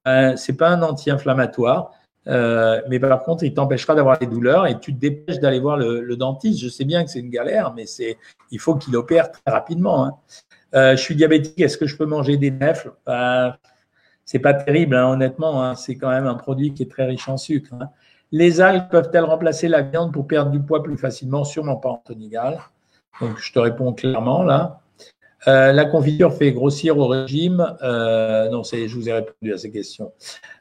[0.07, 1.91] Euh, c'est pas un anti-inflammatoire,
[2.29, 5.77] euh, mais par contre, il t'empêchera d'avoir des douleurs et tu te dépêches d'aller voir
[5.77, 6.61] le, dentiste.
[6.61, 8.17] Je sais bien que c'est une galère, mais c'est,
[8.49, 10.03] il faut qu'il opère très rapidement.
[10.03, 10.15] Hein.
[10.73, 12.91] Euh, je suis diabétique, est-ce que je peux manger des nèfles?
[13.05, 13.53] Ben,
[14.25, 15.63] C'est pas terrible, hein, honnêtement.
[15.63, 15.75] Hein.
[15.75, 17.69] C'est quand même un produit qui est très riche en sucre.
[17.79, 17.89] Hein.
[18.31, 21.43] Les algues peuvent-elles remplacer la viande pour perdre du poids plus facilement?
[21.43, 22.59] Sûrement pas, Anthony Gall.
[23.21, 24.81] Donc, je te réponds clairement là.
[25.47, 27.75] Euh, la confiture fait grossir au régime.
[27.83, 30.11] Euh, non, je vous ai répondu à ces questions.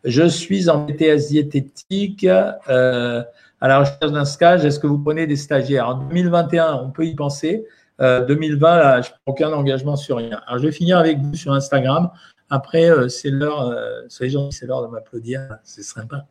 [0.05, 3.23] Je suis en BTS diététique euh,
[3.61, 4.65] à la recherche d'un stage.
[4.65, 5.89] Est-ce que vous prenez des stagiaires?
[5.89, 7.67] En 2021, on peut y penser.
[8.01, 10.41] 2020, là, je n'ai aucun engagement sur rien.
[10.47, 12.11] Alors, je vais finir avec vous sur Instagram.
[12.51, 13.75] Après, c'est l'heure,
[14.09, 15.59] soyez gentils, c'est l'heure de m'applaudir.
[15.63, 16.27] C'est sympa.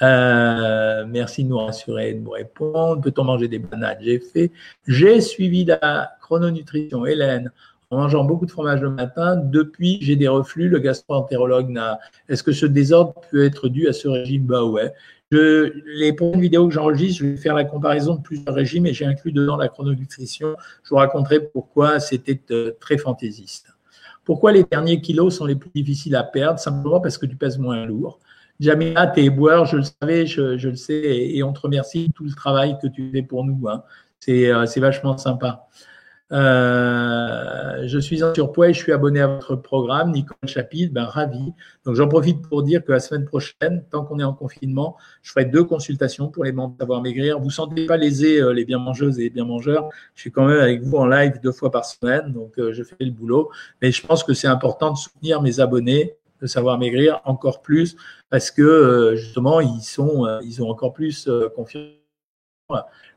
[0.00, 3.00] Euh, merci de nous rassurer et de nous répondre.
[3.00, 3.98] Peut-on manger des bananes?
[4.00, 4.50] J'ai fait.
[4.86, 7.52] J'ai suivi la chrononutrition, Hélène,
[7.90, 9.36] en mangeant beaucoup de fromage le matin.
[9.36, 10.68] Depuis, j'ai des reflux.
[10.68, 11.98] Le gastro-entérologue n'a.
[12.28, 14.46] Est-ce que ce désordre peut être dû à ce régime?
[14.46, 14.92] Bah ouais.
[15.30, 18.92] Je, les prochaines vidéos que j'enregistre, je vais faire la comparaison de plusieurs régimes et
[18.92, 20.56] j'ai inclus dedans la chrononutrition.
[20.82, 23.71] Je vous raconterai pourquoi c'était euh, très fantaisiste.
[24.24, 26.58] Pourquoi les derniers kilos sont les plus difficiles à perdre?
[26.58, 28.20] Simplement parce que tu pèses moins lourd.
[28.60, 32.32] Jamila, t'es éboueur, je le savais, je, le sais, et, on te remercie tout le
[32.32, 33.68] travail que tu fais pour nous.
[33.68, 33.82] Hein.
[34.28, 35.66] Euh, c'est vachement sympa.
[36.32, 41.04] Euh, je suis en surpoids et je suis abonné à votre programme, Nicole Chapil, ben
[41.04, 41.52] ravi.
[41.84, 45.30] Donc j'en profite pour dire que la semaine prochaine, tant qu'on est en confinement, je
[45.30, 47.38] ferai deux consultations pour les membres Savoir Maigrir.
[47.38, 49.88] Vous ne sentez pas lésés, euh, les bien mangeuses et les bien mangeurs.
[50.14, 52.96] Je suis quand même avec vous en live deux fois par semaine, donc je fais
[53.00, 53.50] le boulot.
[53.80, 57.96] Mais je pense que c'est important de soutenir mes abonnés de savoir maigrir encore plus
[58.28, 62.01] parce que euh, justement ils sont euh, ils ont encore plus euh, confiance.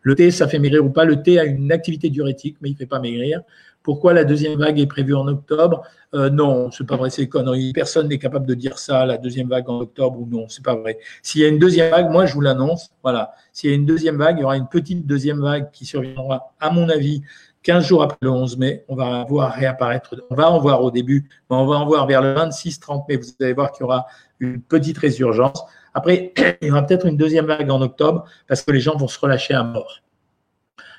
[0.02, 1.06] Le thé, ça fait maigrir ou pas?
[1.06, 3.42] Le thé a une activité diurétique, mais il ne fait pas maigrir.
[3.82, 5.84] Pourquoi la deuxième vague est prévue en octobre?
[6.16, 7.72] Euh, Non, c'est pas vrai, c'est connerie.
[7.74, 10.76] Personne n'est capable de dire ça, la deuxième vague en octobre ou non, c'est pas
[10.76, 10.98] vrai.
[11.22, 13.34] S'il y a une deuxième vague, moi je vous l'annonce, voilà.
[13.54, 16.54] S'il y a une deuxième vague, il y aura une petite deuxième vague qui surviendra,
[16.60, 17.22] à mon avis,
[17.62, 20.92] 15 jours après le 11 mai, on va voir réapparaître, on va en voir au
[20.92, 23.18] début, mais on va en voir vers le 26-30 mai.
[23.18, 24.06] Vous allez voir qu'il y aura
[24.40, 25.64] une petite résurgence.
[25.96, 29.08] Après, il y aura peut-être une deuxième vague en octobre parce que les gens vont
[29.08, 30.02] se relâcher à mort.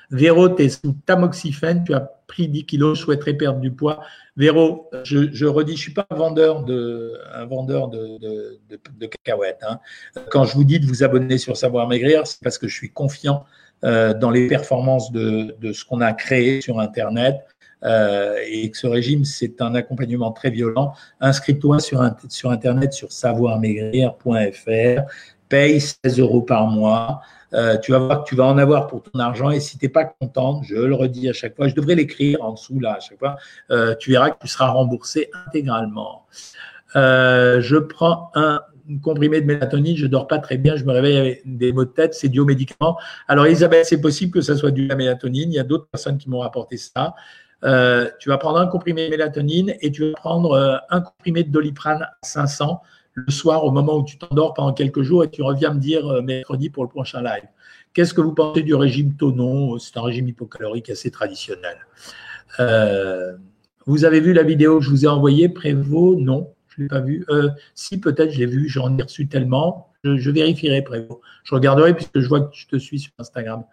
[0.09, 4.01] Véro, tu es sous tamoxifène, tu as pris 10 kilos, je souhaiterais perdre du poids.
[4.37, 9.63] Véro, je, redis, je ne suis pas un vendeur de, un vendeur de, cacahuètes.
[9.67, 9.79] Hein.
[10.31, 12.89] Quand je vous dis de vous abonner sur Savoir Maigrir, c'est parce que je suis
[12.89, 13.45] confiant
[13.83, 17.35] euh, dans les performances de, de ce qu'on a créé sur Internet.
[17.83, 20.93] Euh, et que ce régime, c'est un accompagnement très violent.
[21.19, 22.01] Inscris-toi sur,
[22.51, 25.01] Internet sur savoirmaigrir.fr.
[25.49, 27.21] paye 16 euros par mois.
[27.53, 29.85] Euh, tu vas voir que tu vas en avoir pour ton argent et si tu
[29.85, 32.95] n'es pas contente, je le redis à chaque fois, je devrais l'écrire en dessous là
[32.97, 33.37] à chaque fois,
[33.71, 36.25] euh, tu verras que tu seras remboursé intégralement.
[36.93, 38.59] Je prends un
[39.01, 41.89] comprimé de mélatonine, je dors pas très bien, je me réveille avec des maux de
[41.89, 42.97] tête, c'est dû aux médicaments.
[43.27, 45.87] Alors Isabelle, c'est possible que ça soit dû à la mélatonine, il y a d'autres
[45.87, 47.15] personnes qui m'ont rapporté ça.
[47.61, 52.03] Tu vas prendre un comprimé de mélatonine et tu vas prendre un comprimé de doliprane
[52.03, 52.81] à 500
[53.17, 56.07] le soir au moment où tu t'endors pendant quelques jours et tu reviens me dire
[56.07, 57.43] euh, mercredi pour le prochain live.
[57.93, 59.79] Qu'est-ce que vous pensez du régime Tonon?
[59.79, 61.77] C'est un régime hypocalorique assez traditionnel.
[62.59, 63.35] Euh,
[63.87, 66.19] vous avez vu la vidéo que je vous ai envoyée, Prévost?
[66.19, 67.25] Non, je ne l'ai pas vue.
[67.29, 69.91] Euh, si, peut-être, je l'ai vue, j'en ai reçu tellement.
[70.03, 71.19] Je, je, vérifierai, Prévost.
[71.43, 73.63] Je regarderai puisque je vois que je te suis sur Instagram.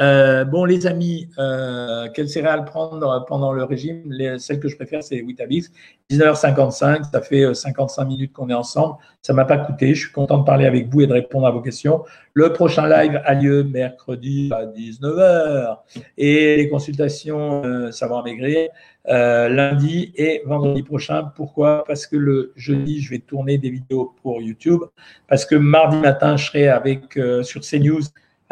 [0.00, 4.02] Euh, bon, les amis, euh, quelles céréales prendre pendant le régime?
[4.06, 5.70] Les, Celle que je préfère, c'est les Witabix.
[6.10, 8.96] 19h55, ça fait 55 euh, minutes qu'on est ensemble.
[9.22, 9.94] Ça m'a pas coûté.
[9.94, 12.04] Je suis content de parler avec vous et de répondre à vos questions.
[12.34, 15.78] Le prochain live a lieu mercredi à 19h.
[16.18, 18.68] Et les consultations euh, Savoir Maigrir
[19.08, 21.24] euh, lundi et vendredi prochain.
[21.34, 21.84] Pourquoi?
[21.86, 24.82] Parce que le jeudi, je vais tourner des vidéos pour YouTube.
[25.28, 28.02] Parce que mardi matin, je serai avec sur CNews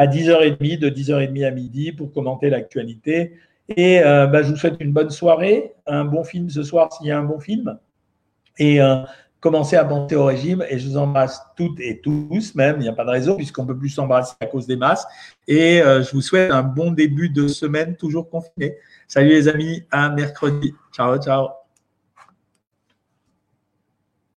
[0.00, 3.34] à 10h30, de 10h30 à midi pour commenter l'actualité.
[3.76, 7.08] Et euh, bah, je vous souhaite une bonne soirée, un bon film ce soir s'il
[7.08, 7.78] y a un bon film.
[8.58, 8.96] Et euh,
[9.40, 10.64] commencez à penser au régime.
[10.70, 13.64] Et je vous embrasse toutes et tous, même, il n'y a pas de raison, puisqu'on
[13.64, 15.06] ne peut plus s'embrasser à cause des masses.
[15.46, 18.76] Et euh, je vous souhaite un bon début de semaine, toujours confiné.
[19.06, 20.72] Salut les amis, à mercredi.
[20.94, 21.59] Ciao, ciao.